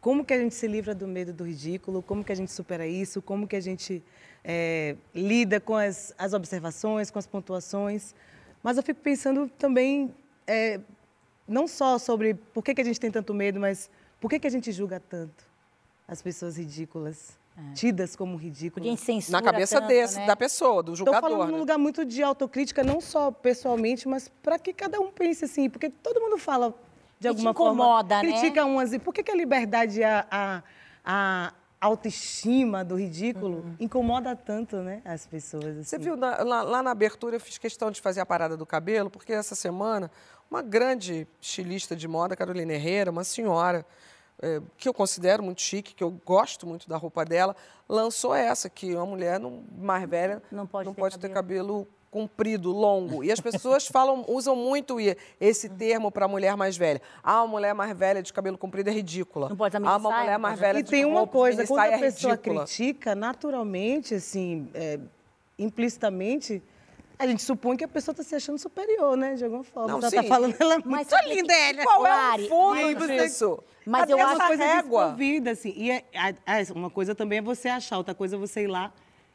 [0.00, 2.86] como que a gente se livra do medo do ridículo, como que a gente supera
[2.86, 4.02] isso, como que a gente
[4.42, 8.14] é, lida com as, as, observações, com as pontuações.
[8.62, 10.14] Mas eu fico pensando também,
[10.46, 10.80] é,
[11.46, 14.46] não só sobre por que, que a gente tem tanto medo, mas por que, que
[14.46, 15.44] a gente julga tanto
[16.08, 17.38] as pessoas ridículas.
[17.74, 18.88] Tidas como ridículas.
[19.28, 20.26] Na cabeça tanto, desse, né?
[20.26, 21.18] da pessoa, do julgador.
[21.18, 21.52] Estou falando né?
[21.54, 25.68] num lugar muito de autocrítica, não só pessoalmente, mas para que cada um pense assim,
[25.70, 26.74] porque todo mundo fala
[27.18, 28.38] de alguma incomoda, forma, né?
[28.38, 30.62] critica uns e por que, que a liberdade a, a,
[31.04, 33.76] a autoestima do ridículo Uhum.
[33.80, 35.64] incomoda tanto, né, as pessoas.
[35.78, 35.82] Assim.
[35.84, 38.66] Você viu, na- lá, lá na abertura eu fiz questão de fazer a parada do
[38.66, 40.10] cabelo, porque essa semana
[40.50, 43.86] uma grande estilista de moda, Carolina Herrera, uma senhora
[44.42, 47.54] eh, que eu considero muito chique, que eu gosto muito da roupa dela,
[47.88, 51.86] lançou essa, que uma mulher não- mais velha Não pode não ter pode ter cabelo
[52.10, 53.22] comprido, longo.
[53.22, 54.96] E as pessoas falam, usam muito
[55.40, 57.00] esse termo para a mulher mais velha.
[57.22, 59.48] Ah, uma mulher mais velha de cabelo comprido é ridícula.
[59.48, 61.98] Não pode Ah, uma mulher mais velha E de tem uma roupa coisa, quando a
[61.98, 64.98] pessoa é critica, naturalmente, assim, é,
[65.56, 66.62] implicitamente,
[67.20, 69.88] a gente supõe que a pessoa está se achando superior, né, de alguma forma.
[69.88, 71.82] Não, Ela está falando, ela é Mas muito sabe linda, que- ela.
[71.84, 73.58] Qual é Lari, o fundo mas você- disso?
[73.86, 75.00] Mas Cadê eu acho- uma coisa régua?
[75.04, 75.72] desprovida, assim.
[75.76, 76.28] E é- a-
[76.58, 78.92] a- uma coisa também é você achar, outra coisa é você ir lá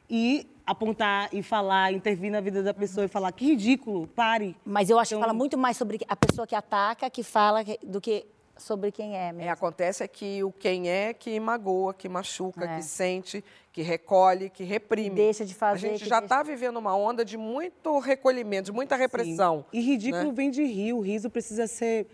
[0.09, 4.55] e apontar e falar, intervir na vida da pessoa e falar que ridículo, pare.
[4.65, 7.63] Mas eu acho que Então- fala muito mais sobre a pessoa que ataca, que fala,
[7.63, 8.25] que- do que
[8.57, 9.51] sobre quem é É, mesmo.
[9.51, 12.75] acontece é que o quem é que magoa, que machuca, É.
[12.77, 15.15] que sente, que recolhe, que reprime.
[15.15, 18.71] deixa de fazer, A gente já deixa- está vivendo uma onda de muito recolhimento, de
[18.71, 19.65] muita repressão.
[19.73, 20.33] E ridículo né?
[20.33, 22.07] vem de rir, o riso precisa ser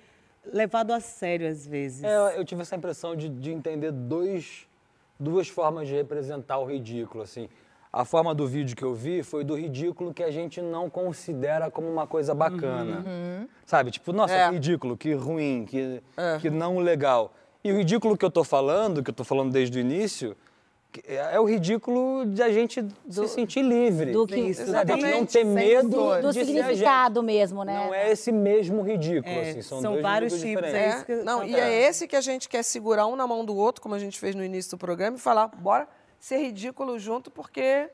[0.46, 2.04] levado a sério às vezes.
[2.04, 4.68] É, eu tive essa impressão de, de entender dois,
[5.20, 7.48] duas formas de representar o ridículo, assim.
[7.94, 11.70] A forma do vídeo que eu vi foi do ridículo que a gente não considera
[11.70, 13.04] como uma coisa bacana.
[13.66, 13.92] Sabe?
[13.92, 14.48] Tipo, nossa, É.
[14.48, 16.38] que ridículo, que ruim, que, É.
[16.40, 17.34] que não legal.
[17.64, 20.38] E o ridículo que eu tô falando, que eu tô falando desde o início,
[21.06, 24.12] é é o ridículo de a gente se sentir livre.
[24.14, 25.90] do que- Isso, gente não Exatamente, ter medo.
[25.90, 26.46] Do de ser a gente.
[26.48, 27.86] significado mesmo, né?
[27.86, 31.10] Não é esse mesmo ridículo, É, assim, são, são dois vários tipos, diferentes.
[31.10, 33.82] é Não, e é esse que a gente quer segurar um na mão do outro,
[33.82, 35.88] como a gente fez no início do programa, e falar, bora
[36.22, 37.90] ser ridículo junto, porque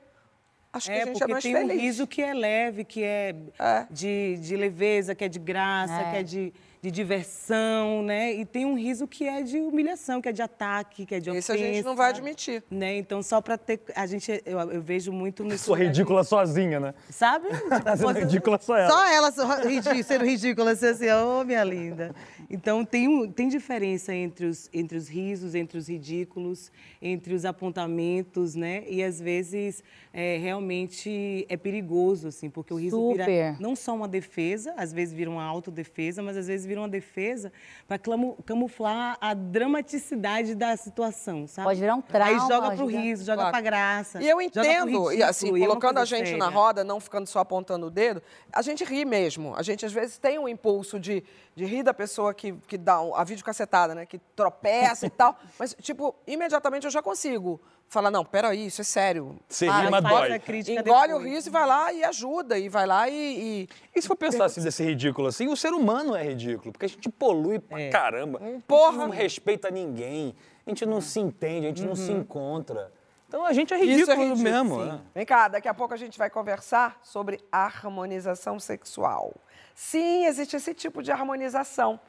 [0.74, 1.78] acho que É, a gente porque é mais tem feliz.
[1.78, 3.88] um riso que é leve, que é, É.
[3.90, 6.12] De, de leveza, que é de graça, É.
[6.12, 6.54] que é de,
[6.88, 8.34] de diversão, né?
[8.34, 11.30] E tem um riso que é de humilhação, que é de ataque, que é de
[11.30, 11.54] Esse ofensa.
[11.54, 12.64] a gente não vai admitir.
[12.72, 12.98] Né?
[12.98, 13.82] Então, só para ter...
[13.96, 16.94] A gente, eu, eu vejo muito nesse Sou ridícula sozinha, né?
[17.10, 17.50] Sabe?
[17.84, 18.90] Tá sendo Tipo, ridícula só ela.
[18.90, 22.16] Só ela sendo ridícula, assim, assim, ô, minha linda.
[22.50, 26.72] Então, tem, um- tem diferença entre os, entre os risos, entre os ridículos,
[27.02, 28.84] entre os apontamentos, né?
[28.88, 33.56] E, às vezes, é, realmente é perigoso, assim, porque o riso vira Super.
[33.60, 37.52] não só uma defesa, às vezes vira uma autodefesa, mas às vezes vira uma defesa
[37.88, 38.00] para
[38.46, 41.68] camuflar a dramaticidade da situação, sabe?
[41.68, 43.52] Pode virar um trauma Aí joga pro riso, joga Claro.
[43.52, 44.22] pra graça.
[44.22, 47.90] E eu entendo, e assim, colocando a gente na roda, não ficando só apontando o
[47.90, 49.56] dedo, a gente ri mesmo.
[49.56, 51.24] A gente, às vezes, tem um impulso de,
[51.56, 54.06] de rir da pessoa que, que dá a videocacetada, né?
[54.06, 55.38] Que tropeça e tal.
[55.60, 57.60] Mas, tipo, imediatamente eu já consigo
[57.90, 59.38] falar, não, peraí, isso é sério.
[59.48, 60.36] Se Para, rima, dói.
[60.36, 61.24] Engole o depois.
[61.24, 63.14] riso e vai lá e ajuda, e vai lá e...
[63.14, 66.86] e- E se for pensar assim, desse ridículo assim, o ser humano é ridículo, porque
[66.86, 67.90] a gente polui pra É.
[67.90, 68.40] caramba.
[68.68, 68.88] Porra.
[68.90, 72.92] A gente não respeita ninguém, a gente não se entende, a gente não se encontra.
[73.28, 74.86] Então a gente é Isso ridículo, é ridículo, mesmo.
[74.86, 75.02] né?
[75.14, 79.34] Vem cá, daqui a pouco a gente vai conversar sobre harmonização sexual.
[79.76, 82.00] Sim, existe esse tipo de harmonização.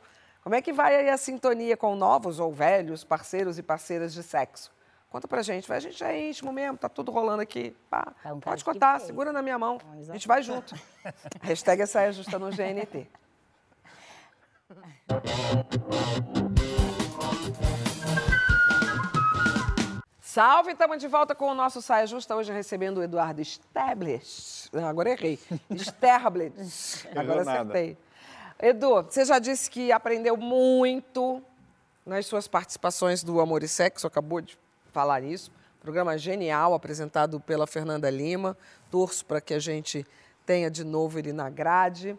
[0.42, 4.22] Como é que vai aí a sintonia com novos ou velhos parceiros e parceiras de
[4.22, 4.70] sexo?
[5.10, 5.72] Conta pra gente.
[5.72, 7.74] A gente é íntimo mesmo, tá tudo rolando aqui.
[7.88, 9.78] Pá, pode contar, segura na minha mão.
[10.08, 10.74] A gente vai junto.
[11.40, 13.08] Hashtag saia é justa no GNT.
[20.20, 24.70] Salve, estamos de volta com o nosso Saia Justa, hoje recebendo o Eduardo Stablitz.
[24.74, 25.38] Ah, agora errei.
[25.70, 27.06] Stablitz.
[27.16, 27.96] Agora acertei.
[28.60, 31.42] Edu, você já disse que aprendeu muito
[32.04, 34.58] nas suas participações do Amor e Sexo, acabou de
[34.92, 35.50] falar isso.
[35.80, 38.56] Programa genial, apresentado pela Fernanda Lima.
[38.90, 40.06] Torço para que a gente
[40.44, 42.16] tenha de novo ele na grade.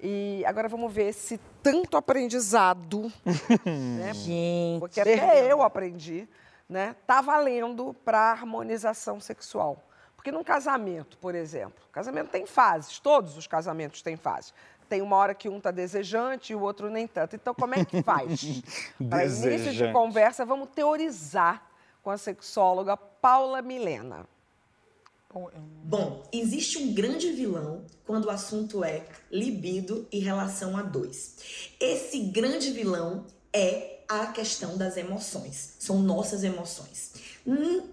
[0.00, 3.12] E agora vamos ver se tanto aprendizado,
[3.64, 4.12] né?
[4.12, 4.80] Gente.
[4.80, 6.28] porque até eu aprendi,
[6.68, 6.96] né?
[7.06, 9.80] Tá valendo para harmonização sexual.
[10.16, 14.54] Porque num casamento, por exemplo, casamento tem fases, todos os casamentos têm fases.
[14.88, 17.34] Tem uma hora que um está desejante e o outro nem tanto.
[17.34, 18.62] Então, como é que faz?
[19.08, 21.71] Para início de conversa, vamos teorizar
[22.02, 24.26] com a sexóloga Paula Milena.
[25.84, 31.36] Bom, existe um grande vilão quando o assunto é libido e relação a dois.
[31.80, 35.76] Esse grande vilão é a questão das emoções.
[35.78, 37.12] São nossas emoções.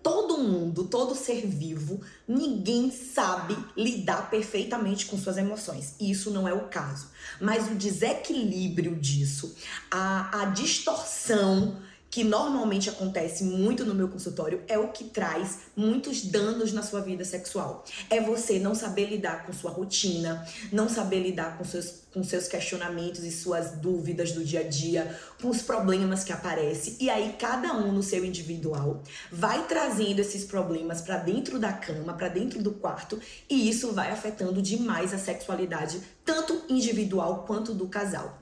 [0.04, 5.96] Todo mundo, todo ser vivo, ninguém sabe lidar perfeitamente com suas emoções.
[5.98, 7.08] E isso não é o caso.
[7.40, 9.56] Mas o desequilíbrio disso,
[9.90, 11.78] a, a distorção
[12.10, 17.02] que normalmente acontece muito no meu consultório é o que traz muitos danos na sua
[17.02, 17.86] vida sexual.
[18.10, 22.48] É você não saber lidar com sua rotina, não saber lidar com seus, com seus
[22.48, 26.96] questionamentos e suas dúvidas do dia a dia, com os problemas que aparecem.
[27.00, 32.14] E aí cada um no seu individual vai trazendo esses problemas para dentro da cama,
[32.14, 33.20] para dentro do quarto,
[33.50, 38.42] e isso vai afetando demais a sexualidade, tanto individual quanto do casal.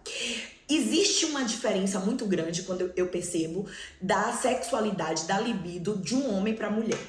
[0.70, 3.66] Existe uma diferença muito grande quando eu- percebo
[4.02, 7.00] da sexualidade, da libido de um homem para mulher.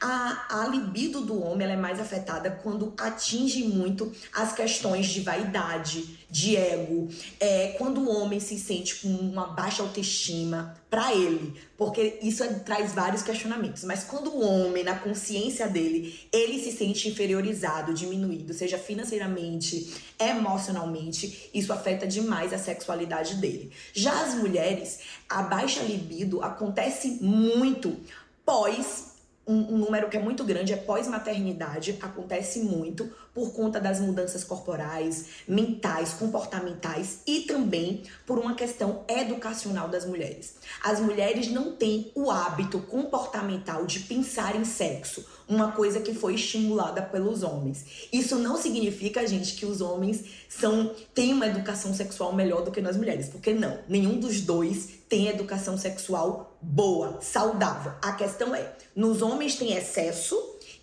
[0.00, 5.20] A, a libido do homem ela é mais afetada quando atinge muito as questões de
[5.20, 7.08] vaidade, de ego,
[7.40, 12.52] é, quando o homem se sente com uma baixa autoestima para ele, porque isso é-
[12.52, 13.82] traz vários questionamentos.
[13.84, 21.50] Mas quando o homem, na consciência dele, ele se sente inferiorizado, diminuído, seja financeiramente, emocionalmente,
[21.54, 23.70] isso afeta demais a sexualidade dele.
[23.94, 27.96] Já as mulheres, a baixa libido acontece muito
[28.44, 29.17] pós
[29.48, 34.44] um, um número que é muito grande é pós-maternidade, acontece muito por conta das mudanças
[34.44, 40.56] corporais, mentais, comportamentais e também por uma questão educacional das mulheres.
[40.84, 46.34] As mulheres não têm o hábito comportamental de pensar em sexo, uma coisa que foi
[46.34, 48.08] estimulada pelos homens.
[48.12, 52.82] Isso não significa, gente, que os homens são têm uma educação sexual melhor do que
[52.82, 57.92] nós mulheres, porque não, nenhum dos dois tem educação sexual boa, saudável.
[58.02, 60.36] A questão é, nos homens tem excesso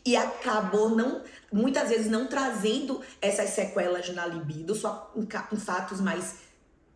[0.05, 6.01] e acabou não muitas vezes não trazendo essas sequelas na libido, só em, em fatos
[6.01, 6.35] mais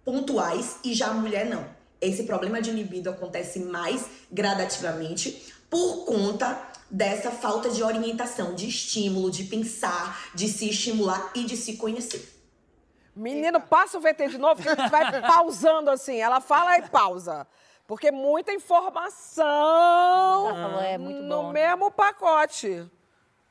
[0.03, 1.65] pontuais e já a mulher não.
[2.01, 9.29] Esse problema de libido acontece mais gradativamente por conta dessa falta de orientação, de estímulo,
[9.29, 12.37] de pensar, de se estimular e de se conhecer.
[13.15, 16.17] Menino, passa o VT de novo, que a gente vai pausando assim.
[16.17, 17.45] Ela fala e pausa.
[17.89, 19.43] Porque muita informação
[20.53, 21.51] falou, é muito no bom.
[21.51, 22.87] mesmo pacote.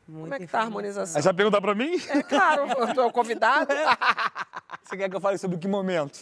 [0.07, 1.19] Como é que tá a harmonização?
[1.19, 1.97] Essa pergunta pra mim?
[2.09, 3.75] É claro, eu tô convidado.
[4.85, 6.21] Você quer que eu fale sobre que momento?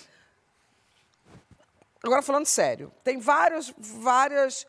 [2.02, 4.66] Agora falando sério, tem vários, várias,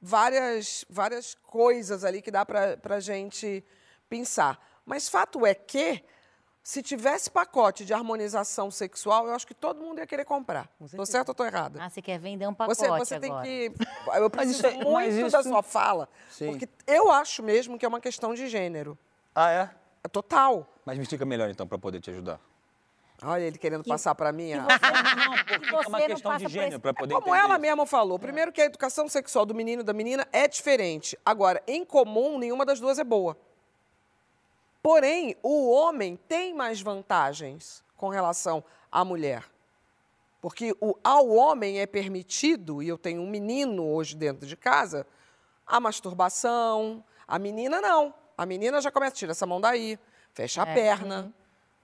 [0.00, 3.64] várias, várias coisas ali que dá pra, pra gente
[4.08, 4.56] pensar.
[4.86, 6.00] Mas fato é que,
[6.66, 10.66] se tivesse pacote de harmonização sexual, eu acho que todo mundo ia querer comprar.
[10.96, 11.78] Tô certo ou tô errada?
[11.82, 13.46] Ah, você quer vender um pacote Você, você tem agora.
[13.46, 13.70] que.
[14.16, 16.08] Eu preciso isso é- mas muito da isso- sua fala.
[16.30, 16.46] Sim.
[16.52, 18.96] Porque eu acho mesmo que é uma questão de gênero.
[19.34, 19.70] Ah, é?
[20.02, 20.66] É total.
[20.86, 22.40] Mas me explica melhor então, pra poder te ajudar.
[23.22, 24.54] Olha, ele querendo passar pra mim.
[24.54, 27.60] a- Não, porque você é uma questão de gênero, pra poder Como ela isso.
[27.60, 31.16] mesma falou, primeiro que a educação sexual do menino e da menina é diferente.
[31.26, 33.36] Agora, em comum, nenhuma das duas é boa.
[34.84, 39.42] Porém, o homem tem mais vantagens com relação à mulher.
[40.42, 45.06] Porque o, ao homem é permitido, e eu tenho um menino hoje dentro de casa,
[45.66, 47.02] a masturbação.
[47.26, 48.12] A menina não.
[48.36, 49.98] A menina já começa, tira essa mão daí,
[50.34, 51.32] fecha a perna,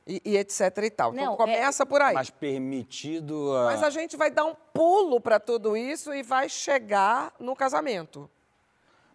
[0.06, 1.14] e, e etc e tal.
[1.14, 2.12] Então Não, é- começa por aí.
[2.12, 3.64] Mas permitido a...
[3.64, 8.28] Mas a gente vai dar um pulo para tudo isso e vai chegar no casamento.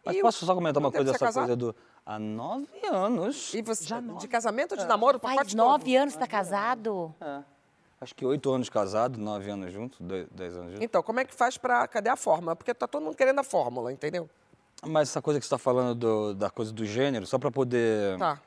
[0.03, 1.75] Mas E o- posso só comentar uma coisa, essa coisa do...
[2.05, 3.53] Há nove anos.
[3.53, 5.17] E você, Já de casamento ou de namoro?
[5.19, 6.01] Faz pacote nove novo.
[6.03, 7.13] anos que tá casado?
[7.19, 7.39] É.
[7.99, 10.83] Acho que oito anos casado, nove anos juntos, dois, dez anos juntos.
[10.83, 11.87] Então, como é que faz para...
[11.87, 12.55] Cadê a fórmula?
[12.55, 14.29] Porque tá todo mundo querendo a fórmula, entendeu?
[14.85, 18.19] Mas essa coisa que você está falando do- da coisa do gênero, só para poder
[18.19, 18.39] Tá.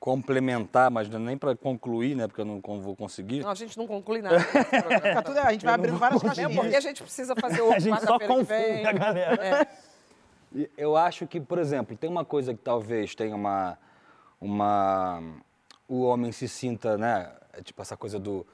[0.00, 2.26] complementar, mas não é nem para concluir, né?
[2.28, 3.40] Porque eu não vou conseguir.
[3.40, 4.36] Não, a gente não conclui nada.
[4.70, 5.22] programa.
[5.22, 6.54] tudo, a gente vai abrindo várias caixinhas.
[6.54, 8.86] porque a gente precisa fazer o A gente só quarta-feira que confunde vem.
[8.86, 9.44] a galera.
[9.44, 9.87] É.
[10.76, 13.78] Eu acho que, por exemplo, tem uma coisa que talvez tenha uma.
[14.40, 15.22] uma
[15.88, 17.30] o homem se sinta, né?
[17.52, 18.46] é Tipo essa coisa do.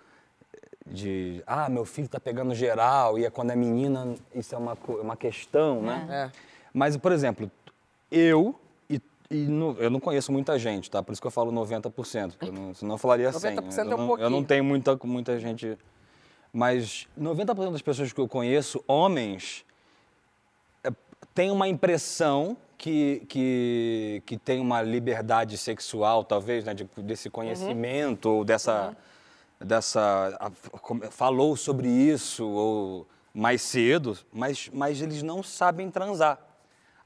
[0.86, 1.42] De.
[1.46, 4.96] Ah, meu filho tá pegando geral, e é quando é menina, isso é uma, co-
[5.00, 6.06] uma questão, né?
[6.10, 6.38] É.
[6.72, 7.50] Mas, por exemplo,
[8.10, 8.54] eu.
[8.90, 11.02] E, e no- eu não conheço muita gente, tá?
[11.02, 13.56] Por isso que eu falo 90%, porque eu não, senão eu falaria 100.
[13.56, 14.30] 90% é um não, eu pouquinho.
[14.30, 15.78] não tenho muita, muita gente.
[16.52, 19.73] Mas 90% das pessoas que eu conheço, homens, é,
[21.34, 28.26] tem uma impressão que, que, que tem uma liberdade sexual, talvez, né, de- desse conhecimento,
[28.30, 28.96] ou dessa.
[29.60, 36.38] dessa a- falou sobre isso ou mais cedo, mas, mas eles não sabem transar.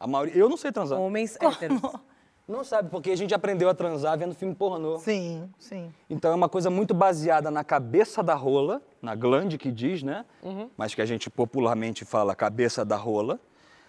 [0.01, 0.99] A maioria, eu não sei transar.
[1.01, 1.81] Homens héteros.
[2.49, 4.99] Não sabe, porque a gente aprendeu a transar vendo filme pornô.
[5.01, 5.93] Sim, sim.
[6.09, 10.25] Então é uma coisa muito baseada na cabeça da rola, na glande que diz, né?
[10.75, 13.39] Mas que a gente popularmente fala cabeça da rola.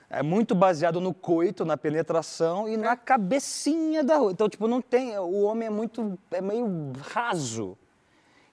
[0.10, 4.32] É muito baseado no coito, na penetração e na cabecinha da rola.
[4.32, 5.17] Então, tipo, não tem.
[5.19, 6.17] O homem é muito.
[6.32, 7.78] é meio raso.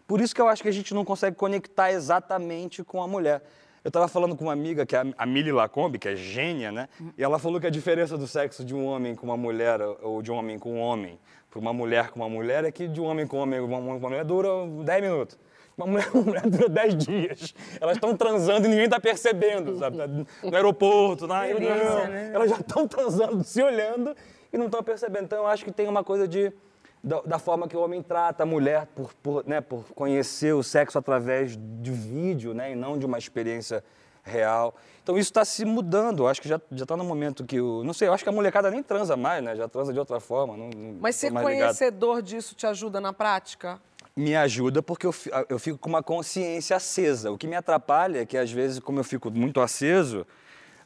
[0.07, 3.43] Por isso que eu acho que a gente não consegue conectar exatamente com a mulher.
[3.83, 6.89] Eu estava falando com uma amiga, que é a- Mili Lacombe, que é gênia, né?
[7.17, 10.21] E ela falou que a diferença do sexo de um homem com uma mulher ou
[10.23, 11.19] de um homem com um homem
[11.51, 13.79] para uma mulher com uma mulher é que de um homem com um homem uma
[13.79, 14.49] uma mulher dura
[14.85, 15.39] 10 minutos.
[15.77, 17.55] Uma mulher, uma mulher dura 10 dias.
[17.81, 19.99] Elas estão transando e ninguém está percebendo, sabe?
[20.43, 22.09] No aeroporto, na reunião.
[22.09, 22.31] né?
[22.35, 24.17] Elas já estão transando, se olhando
[24.53, 25.25] e não estão percebendo.
[25.25, 26.53] Então eu acho que tem uma coisa de
[27.05, 30.63] da, da forma que o homem trata a mulher por, por, né, por conhecer o
[30.63, 33.85] sexo através de vídeo, né, e não de uma experiência
[34.25, 34.75] real.
[35.05, 36.25] Então isso está se mudando.
[36.25, 38.09] Eu acho que já já está no momento que o não sei.
[38.09, 39.55] Eu acho que a molecada nem transa mais, né?
[39.55, 40.57] Já transa de outra forma.
[40.57, 41.61] Não, não Mas ser mais ligado.
[41.69, 43.81] conhecedor disso te ajuda na prática?
[44.17, 47.31] Me ajuda porque eu, fi- eu fico com uma consciência acesa.
[47.31, 50.27] O que me atrapalha é que às vezes, como eu fico muito aceso,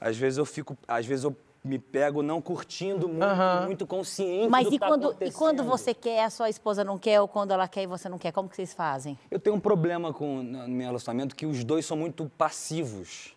[0.01, 4.65] às vezes eu fico, às vezes eu me pego não curtindo muito, muito consciente Mas
[4.65, 7.29] do e que tá quando, e quando você quer, a sua esposa não quer, ou
[7.29, 9.17] quando ela quer e você não quer, como que vocês fazem?
[9.31, 13.37] Eu tenho um problema com no meu relacionamento que os dois são muito passivos.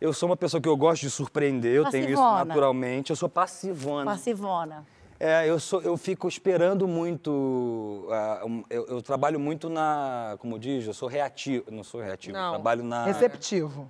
[0.00, 2.44] Eu sou uma pessoa que eu gosto de surpreender, eu tenho isso Passivona.
[2.44, 3.10] naturalmente.
[3.10, 4.10] Eu sou passivona.
[4.10, 4.84] Passivona.
[5.24, 7.30] É, eu, sou, eu fico esperando muito.
[8.44, 10.34] um, eu, eu trabalho muito na.
[10.40, 10.84] Como diz?
[10.84, 11.64] Eu sou reativo.
[11.70, 12.50] Não sou reativo, eu Não.
[12.54, 13.04] trabalho na.
[13.04, 13.88] Receptivo.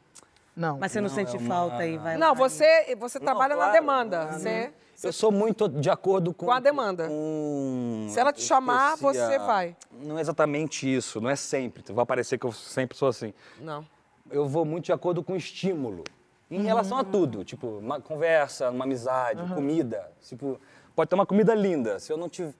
[0.54, 0.76] Não.
[0.78, 3.54] Mas você não, Não, sente é uma- falta e vai Não, lá você, você trabalha
[3.54, 4.16] na claro, demanda.
[4.26, 4.38] claro.
[4.40, 6.44] Você, Eu sou muito de acordo com.
[6.44, 7.08] Com a demanda.
[7.08, 9.74] com- Se ela te chamar, você vai.
[9.90, 11.82] Não é exatamente isso, não é sempre.
[11.94, 13.32] Vai parecer que eu sempre sou assim.
[13.58, 13.86] não.
[14.30, 16.04] eu vou muito de acordo com o estímulo.
[16.50, 20.10] Em relação a tudo, tipo, uma conversa, uma amizade, comida.
[20.20, 20.60] Tipo,
[20.94, 21.98] pode ter uma comida linda.
[21.98, 22.54] Se eu não tiver.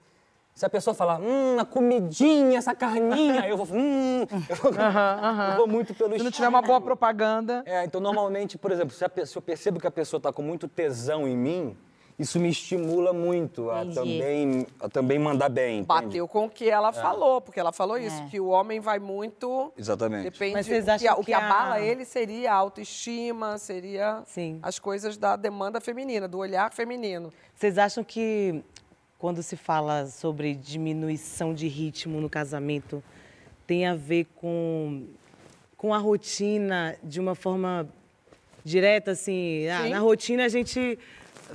[0.53, 5.57] Se a pessoa falar, hum, a comidinha, essa carninha, eu vou, hum, eu vou, eu
[5.57, 7.63] vou muito pelo Se não tiver uma boa propaganda.
[7.65, 10.43] É, então normalmente, por exemplo, se, a se eu percebo que a pessoa está com
[10.43, 11.75] muito tesão em mim,
[12.17, 13.95] isso me estimula muito a Entendi.
[13.95, 15.79] também, a também mandar bem.
[15.79, 15.87] entende?
[15.87, 19.73] Bateu com o que ela falou, porque ela falou isso, que o homem vai muito.
[19.77, 20.23] Exatamente.
[20.29, 20.53] Depende.
[20.53, 24.21] Mas vocês o que, acham o que que a- abala ele seria a autoestima, seria
[24.27, 24.59] Sim.
[24.61, 27.33] as coisas da demanda feminina, do olhar feminino.
[27.55, 28.63] Vocês acham que
[29.17, 33.01] quando se fala sobre diminuição de ritmo no casamento
[33.65, 35.07] tem a ver com,
[35.77, 37.87] com a rotina de uma forma
[38.63, 39.67] direta, assim?
[39.67, 40.99] Ah, na rotina a gente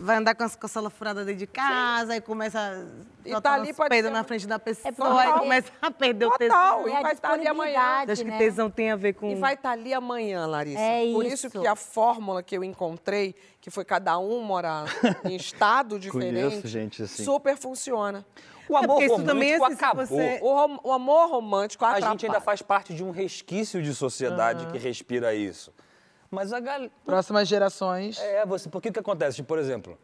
[0.00, 3.32] vai andar com as com a sola furada dentro de casa e começa a E
[3.32, 5.36] soltar tá ali peidos ser na frente da pessoa total.
[5.36, 6.98] e começa a perder o Total, tesão.
[6.98, 7.80] e vai estar ali amanhã.
[7.80, 8.38] Acha que né?
[8.38, 9.30] tesão tem a ver com...
[9.30, 10.78] E vai estar ali amanhã, Larissa.
[10.80, 11.60] É Por isso isso.
[11.60, 14.84] que a fórmula que eu encontrei, que foi cada um morar
[15.24, 17.24] em estado diferente, Conheço gente assim.
[17.24, 18.24] super funciona.
[18.68, 20.06] O amor porque isso romântico também é acabou.
[20.06, 22.12] você- O, rom- o amor romântico A atrapalha.
[22.12, 25.72] gente ainda faz parte de um resquício de sociedade que respira isso.
[26.30, 26.90] Mas a galera.
[27.04, 28.18] Próximas gerações.
[28.18, 28.68] É, você.
[28.68, 29.36] Por que que acontece?
[29.36, 29.98] Tipo, por exemplo,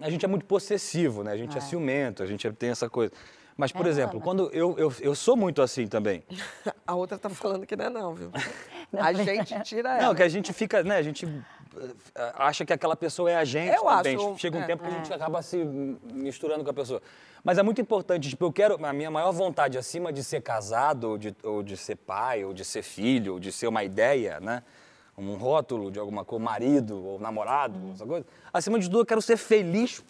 [0.00, 1.32] a gente é muito possessivo, né?
[1.32, 3.12] A gente é, ciumento, a gente tem essa coisa.
[3.56, 6.24] Mas, por exemplo, quando eu, eu, eu sou muito assim também.
[6.86, 8.30] A outra tá falando que não é não, viu?
[8.98, 10.08] a gente tira ela.
[10.08, 10.96] Não, que a gente fica, né?
[10.96, 11.26] A gente
[11.76, 14.16] eh, acha que aquela pessoa é a gente Eu também.
[14.16, 14.66] acho, Chega um é.
[14.66, 17.02] tempo que a gente acaba se misturando com a pessoa.
[17.44, 21.10] Mas é muito importante, tipo, eu quero, a minha maior vontade, acima de ser casado,
[21.10, 24.40] ou de, ou de ser pai, ou de ser filho, ou de ser uma ideia,
[24.40, 24.62] né?
[25.20, 28.24] Um rótulo de alguma coisa, marido ou namorado, essa coisa.
[28.52, 30.02] Acima de tudo, eu quero ser feliz,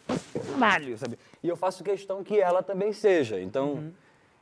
[0.57, 1.19] malho, sabe?
[1.43, 3.41] E eu faço questão que ela também seja.
[3.41, 3.93] Então,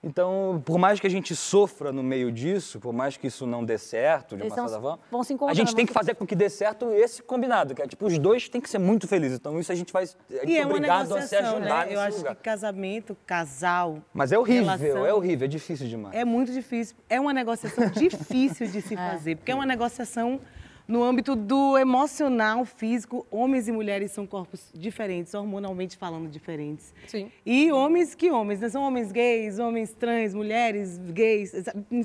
[0.03, 3.65] então, por mais que a gente sofra no meio disso, por mais que isso não
[3.65, 6.49] dê certo, de Eles uma certa forma, a gente tem que fazer com que dê
[6.49, 9.39] certo esse combinado, que é tipo, os dois têm que ser muito felizes.
[9.39, 10.05] Então, isso a gente vai.
[10.05, 11.95] A gente E é uma obrigado a se negociação, ajudar né?
[11.95, 12.37] Eu acho lugar.
[12.37, 13.99] que casamento, casal...
[14.15, 16.15] Mas é horrível, relação- é horrível, é difícil demais.
[16.15, 16.97] É muito difícil.
[17.09, 20.41] É uma negociação difícil de se fazer, porque é uma negociação
[20.89, 26.95] No âmbito do emocional, físico, homens e mulheres são corpos diferentes, hormonalmente falando diferentes.
[27.07, 27.31] Sim.
[27.45, 28.71] E homens que homens, né?
[28.71, 31.53] São homens gays, homens trans, mulheres gays.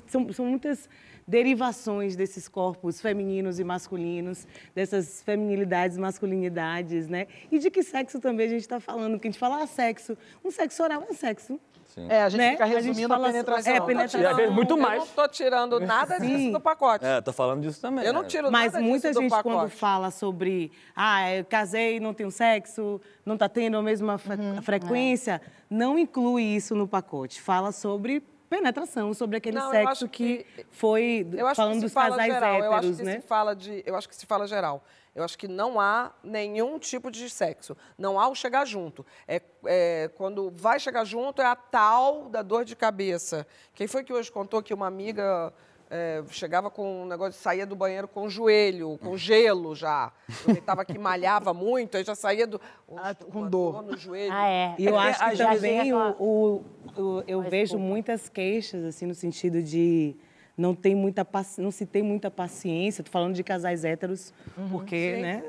[0.07, 0.89] São, são muitas
[1.25, 7.27] derivações desses corpos femininos e masculinos, dessas feminilidades, masculinidades, né?
[7.49, 9.13] E de que sexo também a gente está falando?
[9.13, 10.17] Porque a gente fala ah, sexo.
[10.43, 11.57] Um sexo oral é sexo.
[11.93, 12.07] Sim.
[12.09, 12.51] É, a gente Né?
[12.53, 13.73] fica A gente resumindo a, fala- penetração.
[13.73, 14.19] é, Eu penetração.
[14.19, 14.99] tirando- E às vezes muito Eu mais.
[14.99, 16.51] não tô tirando nada disso Sim.
[16.51, 17.05] do pacote.
[17.05, 18.03] É, tô falando disso também.
[18.03, 18.27] Eu não né?
[18.27, 19.55] tiro Mas nada muita disso gente, do pacote.
[19.55, 24.33] quando fala sobre, ah, eu casei, não tenho sexo, não está tendo a mesma fre-
[24.35, 24.61] Uhum.
[24.63, 25.39] frequência,
[25.69, 27.39] não inclui isso no pacote.
[27.41, 31.75] Fala sobre penetração, sobre aquele Não, eu sexo acho que, que- foi, Eu acho falando
[31.75, 32.55] que dos fala casais geral.
[32.59, 33.19] eu acho héteros, que né?
[33.19, 34.83] se fala de, eu acho que se fala geral.
[35.15, 37.77] Eu acho que não há nenhum tipo de sexo.
[37.97, 39.05] Não há o chegar junto.
[39.27, 43.45] É, é, quando vai chegar junto é a tal da dor de cabeça.
[43.75, 45.53] Quem foi que hoje contou que uma amiga
[45.87, 50.11] é, chegava com um negócio, saía do banheiro com o joelho, com gelo já.
[50.27, 52.59] Aproveitava que malhava muito, aí já saía do.
[52.97, 53.83] Ah, com uma dor.
[53.83, 54.33] no joelho.
[54.33, 54.75] Ah, é.
[54.79, 56.63] E eu É, acho que também o, o-
[56.99, 57.85] o- eu Mas, vejo desculpa.
[57.85, 60.15] muitas queixas, assim, no sentido de
[60.57, 61.25] não, tem muita,
[61.57, 64.33] não se tem muita paciência, estou falando de casais héteros,
[64.69, 65.43] porque né,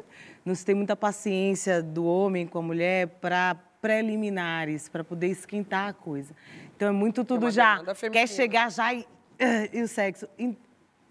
[0.44, 5.88] não se tem muita paciência do homem com a mulher para preliminares, para poder esquentar
[5.88, 6.34] a coisa.
[6.74, 9.06] Então é muito tudo uma já, quer chegar já e,
[9.72, 10.26] e o sexo.
[10.38, 10.56] E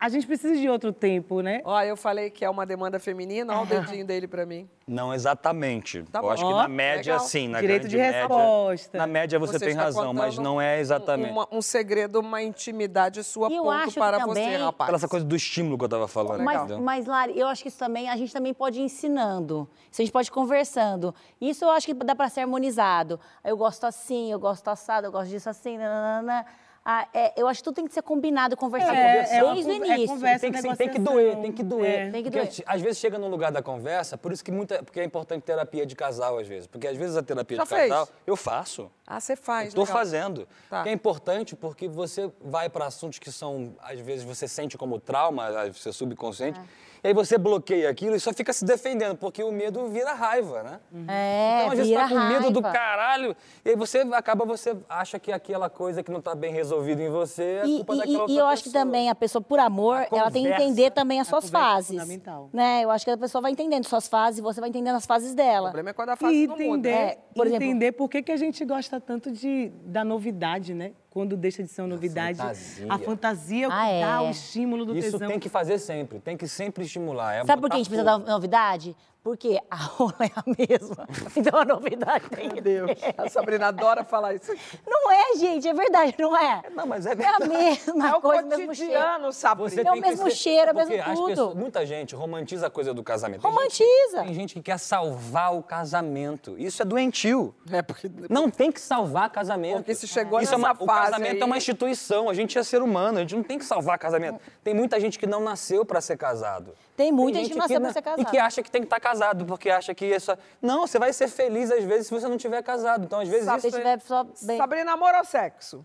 [0.03, 1.61] a gente precisa de outro tempo, né?
[1.63, 4.67] Ó, eu falei que é uma demanda feminina, olha o dedinho dele pra mim.
[4.85, 6.03] Não exatamente.
[6.11, 7.25] Tá eu acho que na média, legal.
[7.25, 7.47] sim.
[7.47, 8.97] Na Direito grande de média, resposta.
[8.97, 11.31] Na média você, tem está razão, mas não é exatamente.
[11.31, 14.87] uma- um segredo, uma intimidade sua, eu ponto acho que para também- você, rapaz.
[14.89, 16.43] Aquela essa coisa do estímulo que eu tava falando.
[16.43, 16.81] Mas, entendeu?
[16.81, 19.69] mas, Lari, eu acho que isso também, a gente também pode ir ensinando.
[19.89, 21.15] Isso a gente pode ir conversando.
[21.39, 23.17] Isso eu acho que dá para ser harmonizado.
[23.41, 26.45] Eu gosto assim, eu gosto assado, eu gosto disso assim, nananana.
[26.85, 29.71] Ah, é, eu acho que tudo tem que ser combinado, conversado É, é uma desde
[29.71, 30.07] o é início.
[30.07, 30.39] conversa.
[30.41, 31.89] tem que, tem que doer, tem que doer.
[32.07, 32.11] É.
[32.11, 32.63] Tem que Porque, doer.
[32.65, 35.85] às vezes chega num lugar da conversa, por isso que muita, porque é importante terapia
[35.85, 38.17] de casal às vezes, porque às vezes a terapia Já de casal fez?
[38.27, 38.91] eu faço.
[39.07, 40.45] Ah, você faz, Estou fazendo.
[40.69, 40.83] Tá.
[40.83, 44.99] Que é importante porque você vai para assuntos que são, às vezes, você sente como
[44.99, 46.59] trauma, às vezes subconsciente,
[47.03, 50.63] e aí você bloqueia aquilo e só fica se defendendo, porque o medo vira raiva,
[50.63, 50.79] né?
[51.07, 52.77] É, então, às vezes, vira tá com medo do raiva.
[52.77, 53.35] caralho,
[53.65, 57.09] e aí você acaba, você acha que aquela coisa que não tá bem resolvida em
[57.09, 58.85] você é E, culpa e- daquela e outra eu acho que pessoa.
[58.85, 61.89] também a pessoa, por amor, A ela tem que entender também as suas é fases.
[61.99, 62.49] fundamental.
[62.53, 62.81] Né?
[62.83, 65.35] Eu acho que a pessoa vai entendendo suas fases, você vai entendendo as fases O
[65.35, 65.69] dela.
[65.69, 66.63] problema é quando a fase E não muda.
[66.65, 70.73] entender, É, por exemplo- entender por que, que a gente gosta tanto de, da novidade,
[70.73, 70.93] né?
[71.13, 72.39] Quando deixa de ser uma novidade.
[72.39, 72.87] fantasia.
[72.89, 74.27] A fantasia é o que Ah, dá é.
[74.27, 75.27] o estímulo do Isso tesão.
[75.27, 77.35] tem que fazer sempre, tem que sempre estimular.
[77.35, 78.95] é Sabe por que a gente precisa da novidade?
[79.23, 81.07] Porque a rola é a mesma.
[81.35, 82.91] Então a novidade tem que Deus.
[83.17, 84.53] A Sabrina adora falar isso.
[84.85, 86.61] Não é, gente, é verdade, não é?
[86.75, 87.47] Não, mas é É a verdade.
[87.49, 89.31] mesma É o coisa, o mesmo cheiro.
[89.31, 89.69] Sabrina.
[89.69, 91.27] Você É o tem mesmo ser- cheiro, é o mesmo tudo.
[91.27, 93.41] pessoas- muita gente romantiza a coisa do casamento.
[93.43, 94.17] Tem Romantiza.
[94.17, 96.55] gente- Tem gente que quer salvar o casamento.
[96.59, 97.55] Isso é doentio.
[97.71, 98.11] É, porque...
[98.29, 99.77] Não tem que salvar casamento.
[99.77, 102.33] Porque se chegou Isso é uma, nessa O fase casamento aí- é uma instituição, a
[102.33, 104.39] gente é ser humano, a gente não tem que salvar casamento.
[104.63, 106.73] Tem muita gente que não nasceu para ser casado.
[106.95, 108.21] Tem muita gente que nasceu pra na- ser casado.
[108.21, 110.31] E que acha que tem que estar casado, porque acha que isso...
[110.61, 113.05] Não, você vai ser feliz às vezes se você não tiver casado.
[113.05, 113.79] Então, às vezes, Se isso você é...
[113.79, 114.57] tiver só bem...
[114.57, 115.83] Sabrina, amor ou sexo?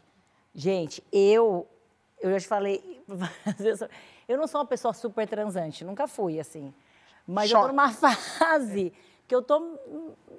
[0.55, 1.67] Gente, eu,
[2.21, 3.03] eu já te falei
[4.29, 6.75] eu não sou uma pessoa super transante, nunca fui assim.
[7.27, 7.67] Mas eu Choque.
[7.69, 7.91] tô numa
[8.39, 8.93] fase
[9.27, 9.79] que eu tô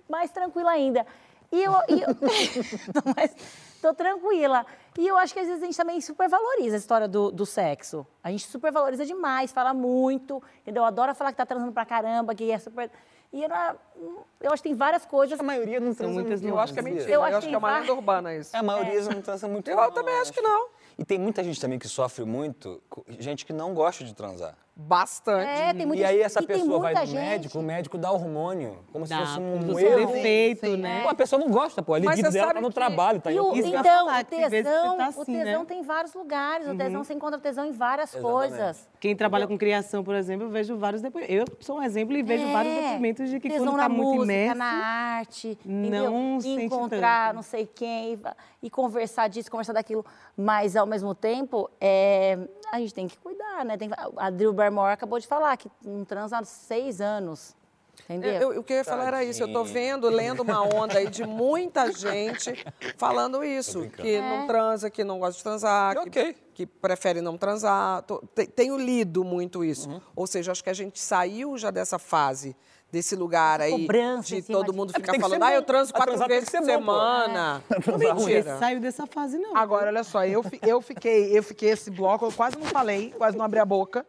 [0.08, 1.06] mais tranquila ainda.
[1.52, 2.16] E eu, e eu
[3.16, 3.36] mais-
[3.82, 4.66] tô tranquila.
[4.98, 8.06] E eu acho que às vezes a gente também supervaloriza a história do, do sexo.
[8.24, 10.84] A gente supervaloriza demais, fala muito, entendeu?
[10.84, 12.90] Adora falar que tá transando pra caramba, que é super.
[13.32, 13.76] E eu, não-
[14.42, 15.40] eu acho que tem várias coisas.
[15.40, 16.54] A maioria não transa muitas muito.
[16.54, 17.04] Eu acho que é mentira.
[17.06, 18.56] Eu Eu acho acho, que que é uma lenda urbana isso.
[18.56, 19.70] É, a maioria não transa muito.
[19.70, 20.70] Eu não, também acho que não.
[20.98, 22.82] E tem muita gente também que sofre muito,
[23.20, 24.58] gente que não gosta de transar.
[24.82, 25.46] Bastante.
[25.46, 28.12] É, tem muita e aí essa e pessoa vai no gente- médico, o médico dá
[28.14, 30.08] hormônio, como se Dá, fosse um erro.
[30.14, 31.02] defeito, né?
[31.04, 31.96] Pô, a pessoa não gosta, pô.
[31.96, 34.10] A Mas libido dela sabe tá no que- trabalho, tá em E o- então, o
[34.14, 35.66] você tesão, tá o assim, tesão né?
[35.68, 36.66] tem vários lugares.
[36.66, 38.34] O tesão, você encontra tesão em várias Exatamente.
[38.34, 38.88] coisas.
[39.00, 41.36] Quem trabalha com criação, por exemplo, eu vejo vários depoimentos.
[41.36, 44.24] Eu sou um exemplo e vejo É, vários depoimentos de que quando na tá muito
[44.24, 44.58] imerso...
[44.58, 46.62] na arte, não entendeu?
[46.62, 47.36] encontrar tanto.
[47.36, 48.20] não sei quem
[48.62, 50.06] e, conversar disso, conversar daquilo.
[50.36, 52.38] Mas, ao mesmo tempo, é,
[52.74, 53.78] a gente tem que cuidar, né?
[53.78, 57.56] Tem a Drew Barrymore acabou de falar que não transa há seis anos,
[58.04, 58.34] entendeu?
[58.34, 59.42] Eu- eu- o que eu ia falar era isso.
[59.44, 59.74] Eu tô Tadinho.
[59.74, 62.54] vendo, lendo uma onda aí de muita gente
[62.98, 63.90] falando isso.
[63.90, 64.22] Que É.
[64.22, 66.36] não transa, que não gosta de transar, que, Ok.
[66.54, 68.02] que prefere não transar.
[68.04, 69.90] Tô- te- tenho lido muito isso.
[69.90, 70.02] Uhum.
[70.16, 72.56] Ou seja, acho que a gente saiu já dessa fase,
[72.92, 76.18] desse lugar aí cobrança de todo mundo É ficar que falando, ah, eu transo quatro
[76.28, 77.64] vezes por semana.
[77.88, 78.58] Ninguém Mentira.
[78.58, 79.56] saiu dessa fase, não.
[79.56, 83.38] Agora, olha só, eu, eu, fiquei, eu fiquei esse bloco, eu quase não falei, quase
[83.38, 84.04] não abri a boca,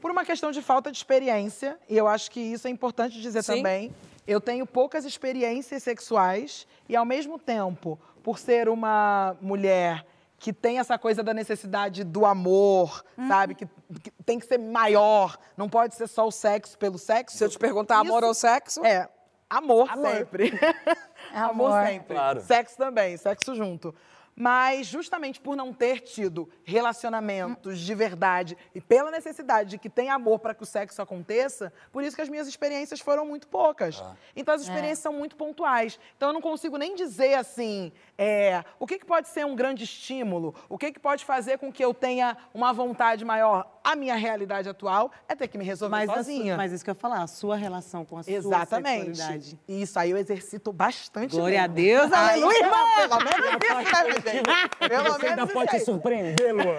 [0.00, 3.42] Por uma questão de falta de experiência, e eu acho que isso é importante dizer
[3.42, 3.56] Sim.
[3.56, 3.94] também.
[4.26, 10.04] Eu tenho poucas experiências sexuais e, ao mesmo tempo, por ser uma mulher
[10.38, 13.54] que tem essa coisa da necessidade do amor, sabe?
[13.56, 13.66] Que,
[14.00, 17.36] que tem que ser maior, não pode ser só o sexo pelo sexo.
[17.36, 19.08] Se eu te perguntar amor Isso- ou sexo, É,
[19.50, 20.10] amor, Amor.
[20.14, 20.52] sempre.
[21.34, 21.84] Amor.
[21.86, 22.14] sempre.
[22.14, 22.40] Claro.
[22.42, 23.92] Sexo também, sexo junto.
[24.40, 30.14] Mas justamente por não ter tido relacionamentos de verdade e pela necessidade de que tenha
[30.14, 34.00] amor para que o sexo aconteça, por isso que as minhas experiências foram muito poucas.
[34.36, 35.98] Então as experiências são muito pontuais.
[36.16, 39.84] Então eu não consigo nem dizer assim, é, o que, que pode ser um grande
[39.84, 43.78] estímulo, o que, que pode fazer com que eu tenha uma vontade maior.
[43.84, 46.56] A minha realidade atual é ter que me resolver Mas, a sozinha.
[46.56, 49.16] mas isso que eu ia falar, a sua relação com a sua Exatamente.
[49.16, 49.60] sexualidade.
[49.68, 51.36] Isso aí eu exercito bastante.
[51.36, 51.76] Glória a mesmo.
[51.76, 52.70] Deus, Aí, aleluia!
[53.08, 54.88] Pelo menos isso, né, minha gente?
[54.88, 55.94] Pelo Você ainda menos pode isso se aí.
[55.96, 56.76] surpreender, Luan.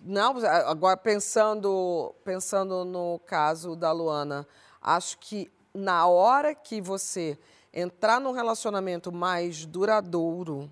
[0.00, 0.36] Não,
[0.66, 4.46] agora pensando, pensando no caso da Luana,
[4.80, 7.38] acho que na hora que você
[7.72, 10.70] entrar num relacionamento mais duradouro,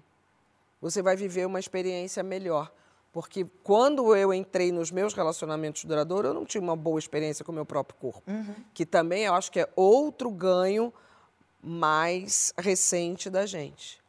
[0.81, 2.71] você vai viver uma experiência melhor.
[3.13, 7.51] Porque quando eu entrei nos meus relacionamentos duradouros, eu não tinha uma boa experiência com
[7.51, 8.31] o meu próprio corpo.
[8.75, 10.93] Que também eu acho que é outro ganho
[11.63, 14.03] mais recente da gente.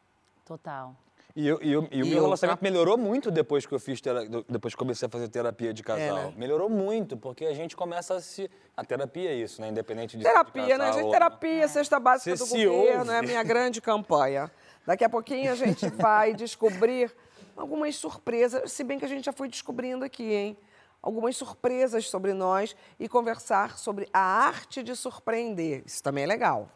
[0.44, 0.94] Total.
[1.40, 3.78] E, eu, e, eu- e o E meu outra- relacionamento melhorou muito depois que eu
[3.78, 6.18] fiz tera- depois que comecei a fazer terapia de casal.
[6.18, 6.34] É, né?
[6.36, 8.50] Melhorou muito, porque a gente começa a se.
[8.76, 9.68] A terapia é isso, né?
[9.68, 11.04] Independente de ser de Terapia, né, casal gente?
[11.04, 13.10] ou- Terapia, cesta básica Você do governo, ouve.
[13.12, 14.50] é a minha grande campanha.
[14.84, 17.12] Daqui a pouquinho a gente vai descobrir
[17.56, 20.56] algumas surpresas, se bem que a gente já foi descobrindo aqui, hein?
[21.00, 25.84] Algumas surpresas sobre nós e conversar sobre a arte de surpreender.
[25.86, 26.68] Isso também é legal.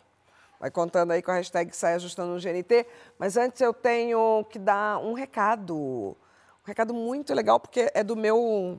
[0.62, 2.86] Vai contando aí com a hashtag Sai Ajustando no GNT.
[3.18, 5.76] Mas antes eu tenho que dar um recado.
[5.76, 8.78] Um recado muito legal, porque é do meu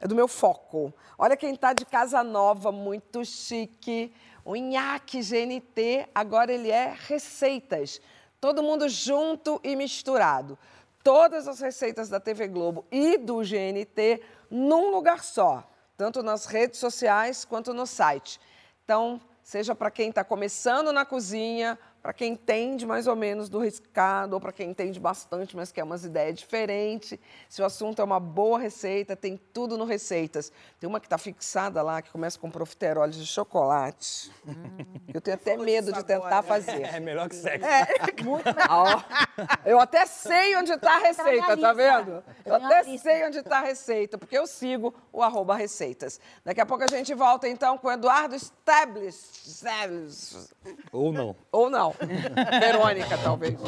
[0.00, 0.90] é do meu foco.
[1.18, 4.10] Olha quem está de casa nova, muito chique.
[4.42, 8.00] O Nhaque GNT, agora ele é receitas.
[8.40, 10.58] Todo mundo junto e misturado.
[11.04, 15.62] Todas as receitas da TV Globo e do GNT num lugar só,
[15.94, 18.40] tanto nas redes sociais quanto no site.
[18.82, 23.60] Então, seja para quem está começando na cozinha, para quem entende mais ou menos do
[23.60, 27.16] riscado, ou para quem entende bastante, mas quer umas ideias diferentes.
[27.48, 30.50] Se o assunto é uma boa receita, tem tudo no Receitas.
[30.80, 34.32] Tem uma que está fixada lá, que começa com profiteroles de chocolate.
[35.14, 36.82] Eu tenho até medo de tentar fazer.
[36.82, 37.64] É melhor que sexo.
[37.66, 39.02] Ah, ó.
[39.64, 42.24] Eu até sei onde está a receita, tá vendo?
[42.44, 46.18] Eu Tá na até sei onde está a receita, porque eu sigo o arroba receitas.
[46.44, 48.34] Daqui a pouco a gente volta, então, com o Eduardo.
[48.34, 50.50] Stablish.
[50.90, 51.36] Ou não.
[51.52, 51.91] Ou não.
[52.60, 53.58] Verônica, talvez.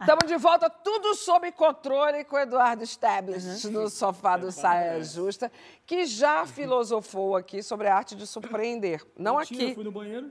[0.00, 5.52] Estamos de volta, tudo sob controle com o Eduardo Stablish no sofá do Saia Justa,
[5.86, 9.06] que já filosofou aqui sobre a arte de surpreender.
[9.16, 9.70] Não Mentira, aqui.
[9.70, 10.30] Eu fui no banheiro,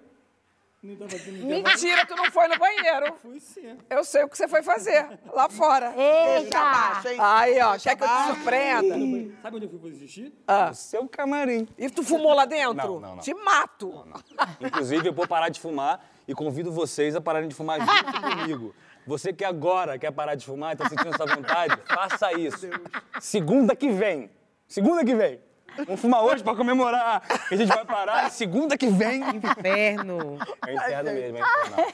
[0.82, 3.13] nem tava aqui no Mentira, tu não foi no banheiro.
[3.21, 3.77] Fui sim.
[3.89, 5.93] Eu sei o que você foi fazer lá fora.
[5.95, 6.59] Eita!
[7.19, 9.36] Aí, ó, quer que eu te surpreenda?
[9.41, 10.34] Sabe onde eu fui fazer xixi?
[10.47, 11.67] O seu camarim.
[11.77, 12.75] E tu fumou lá dentro?
[12.75, 13.23] Não, não, não.
[13.23, 14.07] Te mato.
[14.61, 18.75] Inclusive, eu vou parar de fumar e convido vocês a pararem de fumar junto comigo.
[19.05, 22.67] Você que agora quer parar de fumar e está sentindo essa vontade, faça isso.
[23.19, 24.30] Segunda que vem.
[24.67, 25.41] Segunda que vem.
[25.78, 28.30] Vamos fumar hoje para comemorar a gente vai parar.
[28.32, 29.22] Segunda que vem.
[29.36, 30.38] Inferno.
[30.65, 31.41] É inferno mesmo, é.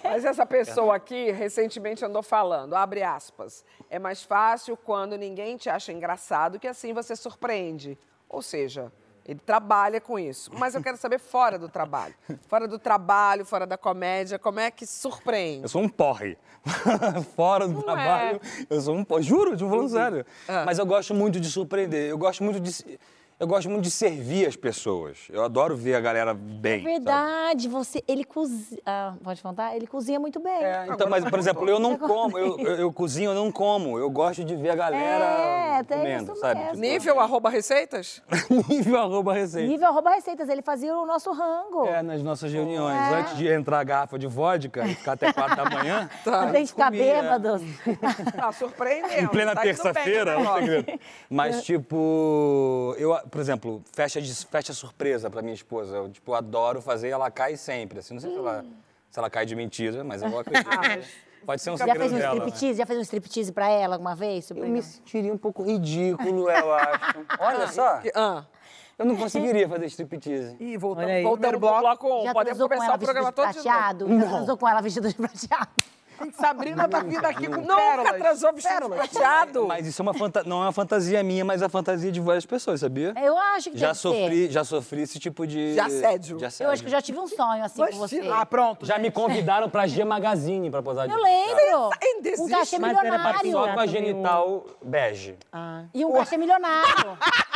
[0.03, 5.69] Mas essa pessoa aqui recentemente andou falando, abre aspas, é mais fácil quando ninguém te
[5.69, 7.97] acha engraçado que assim você surpreende.
[8.27, 8.91] Ou seja,
[9.25, 10.51] ele trabalha com isso.
[10.53, 12.13] Mas eu quero saber fora do trabalho.
[12.47, 15.63] Fora do trabalho, fora da comédia, como é que surpreende?
[15.63, 16.37] Eu sou um porre.
[17.35, 19.21] Fora do Não trabalho, eu sou um porre.
[19.21, 20.25] Juro, tô falando sério.
[20.47, 20.63] Ah.
[20.65, 22.09] Mas eu gosto muito de surpreender.
[22.09, 22.99] Eu gosto muito de.
[23.37, 25.27] Eu gosto muito de servir as pessoas.
[25.29, 26.79] Eu adoro ver a galera bem.
[26.79, 26.93] sabe?
[26.93, 28.01] Verdade, você.
[28.07, 28.79] Ele cozinha.
[28.85, 29.75] Ah, pode contar?
[29.75, 30.63] Ele cozinha muito bem.
[30.63, 33.99] É, então, mas, por exemplo, eu não como, eu, eu, eu cozinho, eu não como.
[33.99, 35.25] Eu gosto de ver a galera
[35.79, 36.61] É, tem comendo, isso sabe?
[36.63, 36.79] mesmo.
[36.79, 38.21] Nível arroba receitas?
[38.69, 39.67] Nível arroba receita.
[39.67, 41.87] Nível arroba receitas, ele fazia o nosso rango.
[41.87, 42.95] É, nas nossas reuniões.
[43.11, 43.15] É.
[43.15, 46.63] Antes de entrar a garrafa de vodka e ficar até quatro da manhã, Não tem
[46.63, 47.59] que ficar bêbado.
[48.33, 49.23] Tá surpreendendo.
[49.23, 50.65] em plena tá bem terça-feira, não negócio.
[50.67, 50.99] segredo.
[51.29, 55.95] Mas, tipo, eu, por exemplo, festa, de, festa surpresa pra minha esposa.
[55.97, 57.99] Eu, tipo, adoro fazer e ela cai sempre.
[57.99, 58.65] Assim, não sei se ela,
[59.09, 60.67] se ela cai de mentira, mas eu acredito.
[61.45, 62.33] Pode ser um Já segredo fez um dela.
[62.33, 62.39] né?
[62.47, 62.77] striptease?
[62.79, 64.49] Já fez um striptease pra ela alguma vez?
[64.49, 67.15] Eu me sentiria um pouco ridículo, eu acho.
[67.39, 67.97] Olha só.
[67.99, 68.43] Que- ah,
[68.97, 70.55] Eu não conseguiria fazer striptease.
[70.59, 71.81] Ih, voltamos primeiro Voltamos pro bloco.
[71.81, 72.23] bloco 1.
[72.23, 73.79] Já Podemos começar ela o programa vestida todo de de novo.
[73.79, 74.19] prateado?
[74.21, 75.67] Já transou com ela vestida de prateado?
[76.21, 78.21] Gente, Sabrina tá vindo aqui com Nunca pérolas.
[78.21, 79.67] transou vestido prateado.
[79.67, 80.43] Mas isso é uma fanta...
[80.43, 83.13] não é uma fantasia minha, mas é a fantasia de várias pessoas, sabia?
[83.21, 84.07] Eu acho que Já deve ser.
[84.07, 85.73] sofri, já sofri esse tipo de...
[85.73, 86.37] De assédio.
[86.37, 86.69] De assédio.
[86.69, 88.21] Eu acho que já tive um sonho assim com você.
[88.31, 88.85] Ah, pronto.
[88.85, 91.13] Já me convidaram pra G Magazine pra posar de...
[91.13, 91.89] Eu lembro.
[92.01, 92.51] Ainda Um existe.
[92.51, 93.51] cachê Mas era milionário.
[93.51, 95.35] Só com a genital bege.
[95.51, 95.83] Ah.
[95.93, 97.17] E um cachê milionário.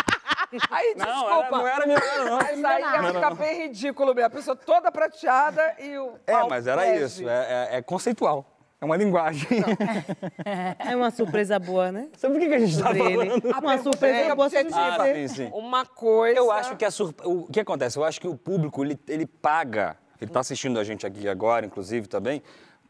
[0.71, 1.29] Aí, Não, desculpa.
[1.35, 2.37] era, não era minha, não.
[2.37, 4.27] Mas aí ia ficar bem ridículo mesmo.
[4.27, 6.13] A pessoa toda prateada e o.
[6.25, 7.03] É, mas era bege.
[7.05, 7.29] isso.
[7.29, 8.45] É, é- é conceitual.
[8.81, 9.47] É uma linguagem.
[10.79, 12.07] É uma surpresa boa, né?
[12.17, 13.29] Sabe por que, que a gente tá ele.
[13.29, 13.59] falando?
[13.61, 14.95] Uma surpresa é boa sobre objetiva.
[14.95, 15.27] Ah, você.
[15.27, 15.51] sim, sim.
[15.53, 16.37] Uma coisa.
[16.39, 17.19] Eu acho que a surp...
[17.25, 17.97] o que acontece?
[17.97, 21.65] Eu acho que o público, ele, ele paga, ele está assistindo a gente aqui agora,
[21.65, 22.41] inclusive, também,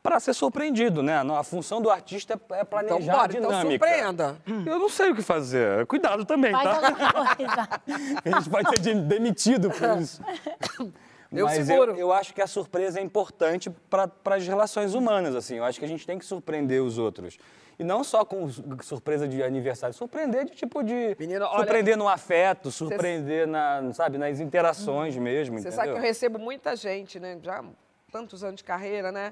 [0.02, 1.18] para ser surpreendido, né?
[1.38, 3.86] A função do artista é é planejar Então, bora, a então dinâmica.
[3.88, 4.38] surpreenda.
[4.66, 5.86] Eu não sei o que fazer.
[5.88, 7.82] Cuidado também, Faz tá?
[8.26, 10.22] A gente pode ser de- demitido por isso.
[11.32, 11.92] Eu Mas seguro.
[11.92, 15.58] eu, eu acho que a surpresa é importante para as relações humanas, assim.
[15.58, 17.38] Eu acho que a gente tem que surpreender os outros.
[17.78, 21.16] E não só com su- surpresa de aniversário, surpreender de tipo de.
[21.20, 25.60] Menino, olha- surpreender no afeto, surpreender na, sabe, nas interações mesmo.
[25.60, 27.38] Você sabe que eu recebo muita gente, né?
[27.44, 27.64] Já há
[28.12, 29.32] tantos anos de carreira, né?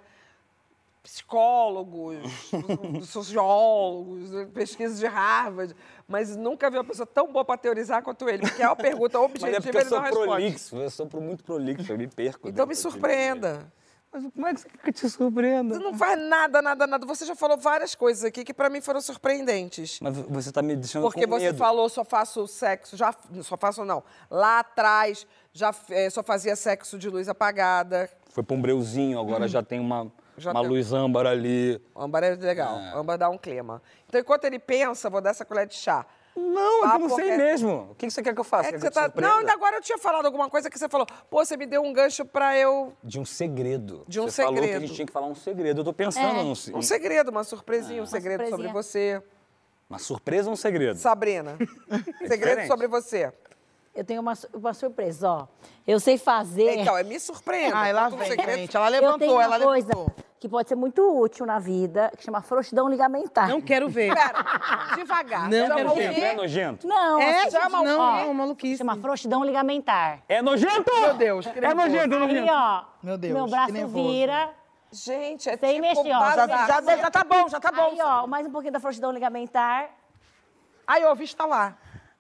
[1.08, 2.18] Psicólogos,
[3.08, 5.74] sociólogos, pesquisas de Harvard,
[6.06, 9.18] mas nunca vi uma pessoa tão boa para teorizar quanto ele, porque é uma pergunta
[9.18, 10.26] Mas objetiva é porque eu ele sou não responde.
[10.28, 12.50] prolixo, eu sou muito prolixo, eu me perco.
[12.50, 13.72] Então me surpreenda.
[14.12, 15.76] Mas como é que você quer que te surpreenda?
[15.76, 17.06] Você não faz nada, nada, nada.
[17.06, 20.00] Você já falou várias coisas aqui que para mim foram surpreendentes.
[20.02, 21.58] Mas você tá me deixando Porque com você medo.
[21.58, 24.04] falou só faço sexo, já só faço não.
[24.30, 28.10] Lá atrás já eh, só fazia sexo de luz apagada.
[28.30, 30.12] Foi pra um breuzinho, agora já tem uma, Hum.
[30.38, 30.70] Já uma tem.
[30.70, 31.82] luz âmbar ali.
[31.96, 32.78] O âmbar é legal.
[32.96, 33.82] O âmbar dá um clima.
[34.08, 36.06] Então, enquanto ele pensa, vou dar essa colher de chá.
[36.36, 37.90] Não, Ah, eu não sei mesmo.
[37.92, 38.70] O que que você quer que eu faça?
[38.70, 39.12] É que você te tá.
[39.16, 41.08] Não, ainda agora eu tinha falado alguma coisa que você falou.
[41.32, 42.94] Pô, você me deu um gancho pra eu.
[43.04, 44.04] De um segredo.
[44.08, 44.82] De um você falou que a segredo.
[44.86, 45.82] gente tinha que falar um segredo.
[45.82, 46.44] Eu tô pensando É.
[46.44, 49.20] num Um segredo, uma surpresinha, um segredo sobre você.
[49.90, 51.00] Uma surpresa ou um segredo?
[51.00, 51.58] Sabrina.
[52.20, 52.68] segredo Diferente.
[52.68, 53.34] sobre você.
[53.98, 55.48] Eu tenho uma, uma surpresa, ó.
[55.88, 56.78] Eu sei fazer.
[56.78, 57.76] Então, é me surpreenda.
[57.92, 58.78] Lá Conta um vem, gente.
[58.78, 60.16] Ela eu levantou, tenho uma ela coisa levantou.
[60.40, 63.50] que pode ser muito útil na vida, que chama frouxidão ligamentar.
[63.50, 64.14] Não quero ver.
[64.14, 64.32] Pera,
[64.96, 65.50] devagar.
[65.50, 66.20] Não Chama quero o ver.
[66.20, 66.88] É nojento?
[66.88, 68.78] Não, É, assim, gente, não, ó, não, maluquice.
[68.78, 70.20] Chama frouxidão ligamentar.
[70.30, 70.94] É nojento!
[71.02, 72.52] Meu Deus, que É nojento, é Aí, nojento.
[72.54, 74.52] ó, Meu Deus, meu braço vira.
[74.92, 76.32] Gente, é Sem tipo mexer, ó.
[76.36, 76.48] Já,
[76.82, 77.90] já, já tá bom, já tá bom.
[77.94, 79.90] Aí, ó, mais um pouquinho da frouxidão ligamentar.
[80.86, 81.76] Aí, ó, vista lá.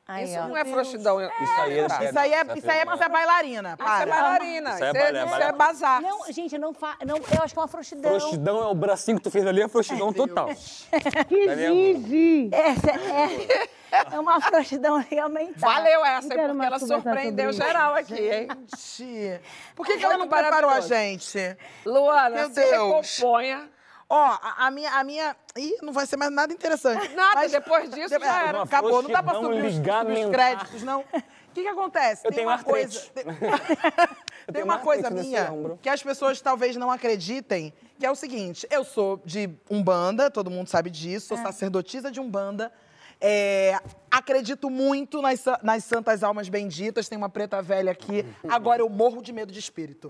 [0.07, 0.47] Aí, Isso ó.
[0.47, 1.19] não é frouxidão.
[1.21, 1.31] Isso
[1.61, 1.85] aí é...
[1.85, 3.73] Isso aí é, isso aí é bailarina.
[3.73, 4.05] Isso é Para.
[4.05, 4.69] bailarina.
[4.69, 5.45] Isso é Isso é, balé, isso balé.
[5.45, 6.01] é bazar.
[6.01, 6.95] Não, gente, eu não fa...
[7.05, 8.17] não, eu acho que é uma frouxidão.
[8.17, 10.47] Frouxidão é o bracinho que tu fez ali, é frouxidão total.
[10.47, 11.55] Que?
[11.97, 12.49] Gigi!
[12.53, 15.59] Essa é, é uma frouxidão ligamentar.
[15.59, 18.47] Valeu essa, hein, porque ela surpreendeu geral aqui, hein?
[18.77, 19.41] Gente,
[19.75, 21.57] por que, que ela não preparou a gente?
[21.85, 22.71] Luana, Meu se Deus.
[23.19, 23.69] recomponha.
[24.09, 25.35] Ó, a, a minha, a minha...
[25.57, 27.09] Ih, não vai ser mais nada interessante.
[27.15, 28.53] Nada, depois disso É, já era.
[28.53, 31.01] Não, acabou, não dá pra subir os, subir os créditos, não.
[31.01, 32.25] O que que acontece?
[32.25, 32.71] Eu Tem tenho uma artrite.
[32.71, 33.09] coisa...
[33.13, 33.23] Tem,
[34.45, 35.49] tem tenho uma coisa minha
[35.81, 40.49] que as pessoas talvez não acreditem, que é o seguinte, eu sou de Umbanda, todo
[40.49, 42.71] mundo sabe disso, sou sacerdotisa de Umbanda,
[43.19, 43.79] é,
[44.11, 49.21] acredito muito nas, nas santas almas benditas, tem uma preta velha aqui, agora eu morro
[49.21, 50.09] de medo de espírito.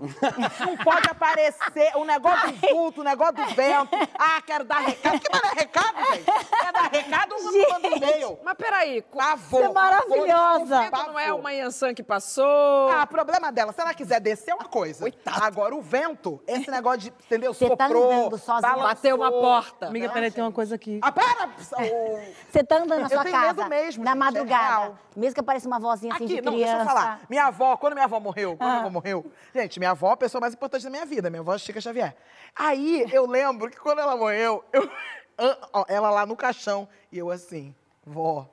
[0.60, 5.20] Não pode aparecer o negócio do vulto, o negócio do vento, ah, quero dar recado,
[5.20, 6.24] que não é recado, gente?
[6.24, 8.38] Quer dar recado ou não manda e-mail?
[8.44, 9.60] Mas peraí, Pavor.
[9.62, 10.90] Você é maravilhosa.
[10.90, 12.90] Não é uma Yansan que passou.
[12.90, 13.72] Ah, problema dela.
[13.72, 15.04] Se ela quiser descer, é uma coisa.
[15.26, 17.52] Agora, o vento, esse negócio de, entendeu?
[17.54, 18.60] Você tá Soprou, andando sozinha.
[18.60, 18.88] balançou.
[18.88, 19.86] Bateu uma porta.
[19.86, 20.98] Amiga, peraí, tem uma coisa aqui.
[21.02, 21.46] Ah, para!
[21.48, 24.78] Ô, Você tá andando na Eu sua tenho casa, medo mesmo, na gente, é madrugada,
[24.78, 24.98] real.
[25.16, 26.74] mesmo que apareça uma vozinha assim Aqui, de não, criança.
[26.76, 27.20] deixa eu falar.
[27.28, 28.72] Minha avó, quando minha avó morreu, quando Ah.
[28.72, 31.40] minha avó morreu, gente, minha avó é a pessoa mais importante da minha vida, minha
[31.40, 32.16] avó é Chica Xavier.
[32.54, 34.88] Aí, eu lembro que quando ela morreu, eu,
[35.88, 37.74] ela lá no caixão, e eu assim,
[38.08, 38.48] vó,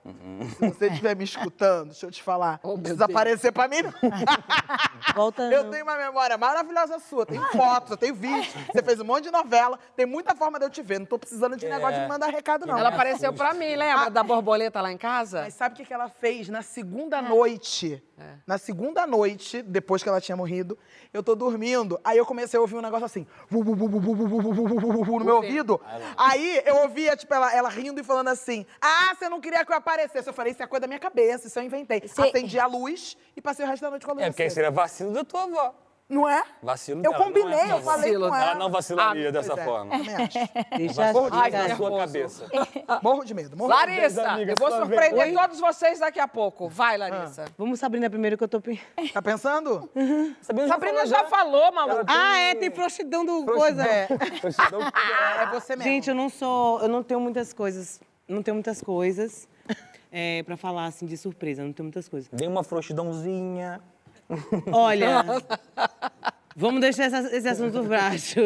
[0.59, 3.15] se você estiver me escutando, deixa eu te falar, Oh, não meu precisa Deus.
[3.17, 3.93] aparecer pra mim, não.
[5.15, 5.71] Volta Eu não.
[5.71, 7.25] tenho uma memória maravilhosa sua.
[7.25, 8.47] Tenho fotos, eu tenho vídeos.
[8.71, 9.79] Você fez um monte de novela.
[9.95, 10.99] Tem muita forma de eu te ver.
[10.99, 12.77] Não tô precisando de negócio de me mandar recado, não.
[12.77, 15.41] Ela apareceu pra mim, lembra da borboleta lá em casa?
[15.43, 18.03] Mas sabe o que que ela fez na segunda noite?
[18.17, 18.35] É.
[18.47, 20.77] Na segunda noite, depois que ela tinha morrido,
[21.13, 21.99] eu tô dormindo.
[22.01, 23.27] Aí eu comecei a ouvir um negócio assim,
[25.19, 25.81] no meu ouvido.
[26.17, 29.71] Aí eu ouvia, tipo, ela, ela rindo e falando assim: Ah, você não queria que
[29.71, 30.29] eu aparecesse.
[30.29, 32.07] Eu falei, isso é coisa da minha cabeça, isso eu inventei.
[32.07, 32.21] Cê...
[32.21, 34.25] Acendi a luz e passei o resto da noite com a luz.
[34.25, 35.84] É, porque seria vacina da tua avó.
[36.07, 36.43] Não é?
[36.61, 38.55] Vacilo Eu dela, não combinei, é eu falei Vacilo com Ela ela.
[38.59, 39.63] não vacilaria Ah, dessa é.
[39.63, 39.97] forma.
[39.97, 40.37] Também acho.
[40.77, 41.01] Deixa
[41.31, 42.45] Ai, dentro da que sua cabeça.
[43.01, 44.15] Morro de medo, morro de medo.
[44.17, 46.69] Larissa, eu vou surpreender todos vocês daqui a pouco.
[46.69, 47.45] Vai, Larissa.
[47.57, 48.61] Vamos, Sabrina, primeiro que eu tô...
[49.13, 49.89] Tá pensando?
[50.41, 52.05] Sabrina já Sabrina falou já falou, maluco.
[52.07, 53.83] Ah, é, tem frouxidão do coisa.
[53.83, 54.07] É,
[55.41, 55.91] é você mesmo.
[55.91, 56.81] Gente, eu não sou...
[56.81, 57.99] Eu não tenho muitas coisas...
[58.27, 59.47] Não tenho muitas coisas
[60.11, 61.63] é, pra falar, assim, de surpresa.
[61.63, 62.29] Não tenho muitas coisas.
[62.31, 63.81] Dei uma frouxidãozinha.
[64.71, 65.23] Olha,
[66.55, 68.39] vamos deixar essa- esse assunto baixo.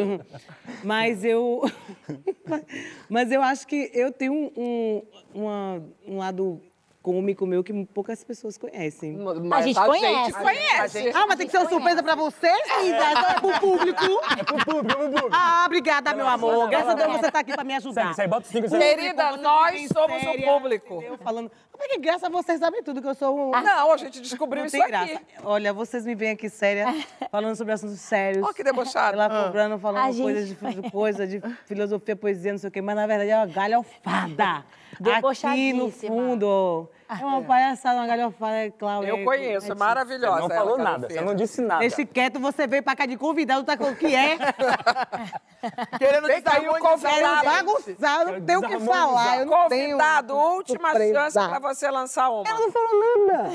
[0.83, 1.61] Mas eu.
[3.09, 5.01] Mas eu acho que eu tenho um, um,
[5.33, 6.61] uma- um lado
[7.01, 9.17] cômico meu que poucas pessoas conhecem.
[9.43, 10.33] Mas gente conhece.
[10.33, 11.11] conhece.
[11.15, 12.97] Ah, mas tem que ser uma surpresa pra vocês, linda.
[12.97, 13.99] É pro público.
[14.39, 15.29] É pro público, é pro público.
[15.31, 16.69] Ah, obrigada, meu amor.
[16.69, 18.03] Graças a Deus você tá aqui pra me ajudar.
[18.03, 18.83] Segue, segue, bota cinco, segue.
[18.83, 20.95] Querida, nós somos séria, o público.
[20.95, 21.17] entendeu?
[21.19, 21.51] Falando.
[21.71, 23.51] Porque graças a vocês sabem tudo que eu sou um.
[23.51, 24.91] Não, a gente descobriu Não isso tem aqui.
[24.91, 25.21] graça.
[25.43, 26.85] Olha, vocês me veem aqui séria,
[27.31, 28.45] falando sobre assuntos sérios.
[28.47, 29.13] Ó, que debochado.
[29.19, 32.71] Ela cobrando, A falando gente- coisas de, de coisa, de filosofia, poesia, não sei o
[32.71, 34.65] quê, mas na verdade é uma galhofada.
[35.01, 39.05] Aqui no fundo, é uma palhaçada, uma galhofada, é claro.
[39.05, 40.41] Eu conheço, é maravilhosa.
[40.41, 41.79] Não ela, falou nada, você não disse nada.
[41.79, 44.37] Deixe quieto, você veio pra cá de convidado, tá com o que é?
[45.97, 47.45] Querendo o desarmonizar Quero convidado.
[47.45, 49.91] bagunçar, eu não tenho o que falar, eu não tenho...
[49.91, 51.13] Convidado, última surpresa.
[51.31, 52.47] chance pra você lançar uma.
[52.47, 53.49] Eu não falo nada.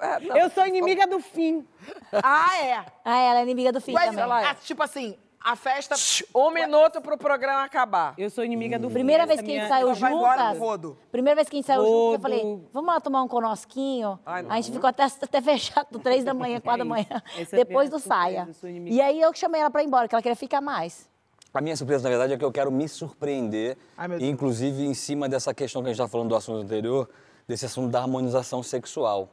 [0.00, 0.36] É, não.
[0.36, 1.66] Eu sou inimiga do fim.
[2.22, 2.84] Ah, é.
[3.04, 4.22] Ah, ela é inimiga do fim Mas, também.
[4.22, 4.46] ela é.
[4.46, 5.94] ah, tipo assim, a festa
[6.34, 8.14] Um minuto pro programa acabar.
[8.16, 8.94] Eu sou inimiga do fim.
[8.94, 10.58] Primeira vez que a gente saiu juntas.
[11.10, 14.18] Primeira vez que a gente saiu juntas, eu falei, vamos lá tomar um conosquinho.
[14.24, 17.64] Ai, a gente ficou até, até fechado, três da manhã, quatro da manhã, Essa é
[17.64, 18.48] depois minha do saia.
[18.86, 21.10] E aí eu que chamei ela pra ir embora, que ela queria ficar mais.
[21.52, 25.28] A minha surpresa, na verdade, é que eu quero me surpreender, Ai, inclusive em cima
[25.28, 27.08] dessa questão que a gente estava falando do assunto anterior,
[27.46, 29.28] desse assunto da harmonização sexual.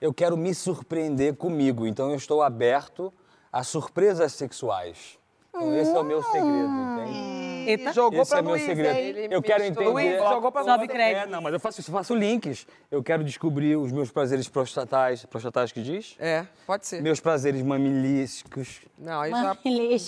[0.00, 3.12] Eu quero me surpreender comigo, então eu estou aberto
[3.52, 5.19] a surpresas sexuais.
[5.50, 7.40] Então esse é o meu segredo, entende?
[7.66, 7.92] Eita.
[7.92, 8.96] Jogou Esse pra é meu Luiz, segredo.
[8.96, 9.88] Ele Eu quero entender.
[9.90, 10.92] Luiz, jogou pra Sobe você.
[10.92, 11.22] crédito.
[11.24, 12.66] É, não, mas eu faço isso, eu faço links.
[12.90, 15.26] Eu quero descobrir os meus prazeres prostatais.
[15.26, 16.16] Prostatais que diz?
[16.18, 17.02] É, pode ser.
[17.02, 18.80] Meus prazeres mamilísticos.
[18.98, 19.56] Não, aí já...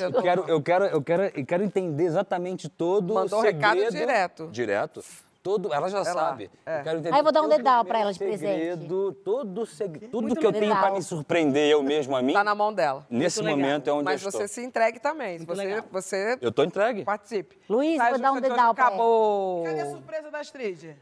[0.01, 3.75] Eu quero, eu quero, eu quero, eu quero entender exatamente todo Mandou o segredo.
[3.75, 4.49] recado direto.
[4.51, 5.05] Direto.
[5.43, 6.49] Todo, ela já sabe.
[6.65, 6.79] é.
[6.79, 8.49] Eu quero entender Aí eu vou dar um dedal pra meu ela de presente.
[8.49, 12.33] segredo, Todo segredo, tudo Muito que eu tenho para me surpreender eu mesmo a mim.
[12.33, 13.05] Tá na mão dela.
[13.11, 13.69] Nesse Muito legal.
[13.71, 14.49] momento é onde Mas eu você estou.
[14.63, 15.39] se entregue também.
[15.39, 15.85] Muito você, legal.
[15.91, 17.05] você Eu tô entregue.
[17.05, 17.59] participe.
[17.69, 18.89] Luiz, vou dar um dedal pra ela.
[18.95, 19.65] Acabou.
[19.65, 20.97] Cadê a surpresa da Astrid?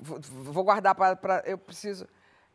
[0.00, 1.42] Vou, vou guardar para, para...
[1.44, 2.06] Eu preciso...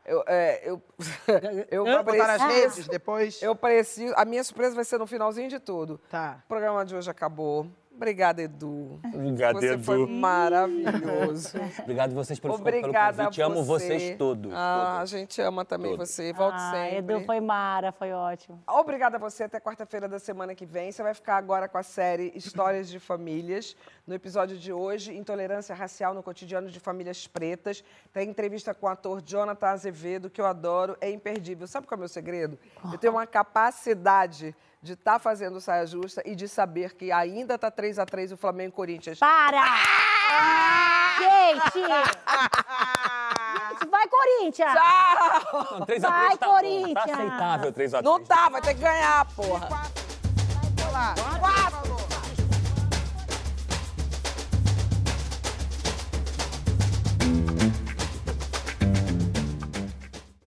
[0.04, 0.82] Eu, é, eu,
[1.70, 3.42] eu, Vai botar nas preciso, redes depois?
[3.44, 4.14] eu preciso...
[4.18, 6.00] A minha surpresa vai ser no finalzinho de tudo.
[6.10, 6.40] Tá.
[6.46, 7.68] O programa de hoje acabou.
[7.98, 9.00] Obrigada, Edu.
[9.04, 9.84] Obrigado, Você Edu.
[9.84, 11.58] foi maravilhoso.
[11.82, 13.41] Obrivado vocês por, Obrigada pelo convite.
[13.41, 13.88] a Amo você.
[13.88, 14.54] vocês todos.
[14.54, 15.10] Ah, a todos.
[15.10, 16.10] gente ama também Todos.
[16.10, 16.32] você.
[16.32, 16.98] Volte Ah, sempre.
[17.16, 18.62] Edu foi mara, foi ótimo.
[18.68, 19.43] Obrigada a você.
[19.45, 20.91] Até quarta-feira da semana que vem.
[20.91, 23.76] Você vai ficar agora com a série Histórias de Famílias.
[24.06, 27.84] No episódio de hoje, Intolerância Racial no Cotidiano de Famílias Pretas.
[28.14, 30.95] Tem entrevista com o ator Jonathan Azevedo, que eu adoro.
[31.02, 31.66] É imperdível.
[31.68, 32.60] Sabe qual é o meu segredo?
[32.91, 37.69] Eu tenho uma capacidade de estar fazendo saia justa e de saber que ainda está
[37.71, 39.19] 3 a 3 o Flamengo e Corinthians.
[39.19, 39.63] Para!
[41.19, 41.82] Gente!
[43.69, 44.73] Gente, vai, Corinthians!
[44.73, 45.78] Tchau!
[45.80, 46.93] Não, 3 a 3 Vai, tá bom, Corinthians!
[46.93, 49.67] Tá aceitável 3 a 3 Não tá, vai ter que ganhar, porra.
[49.69, 51.87] Vai lá.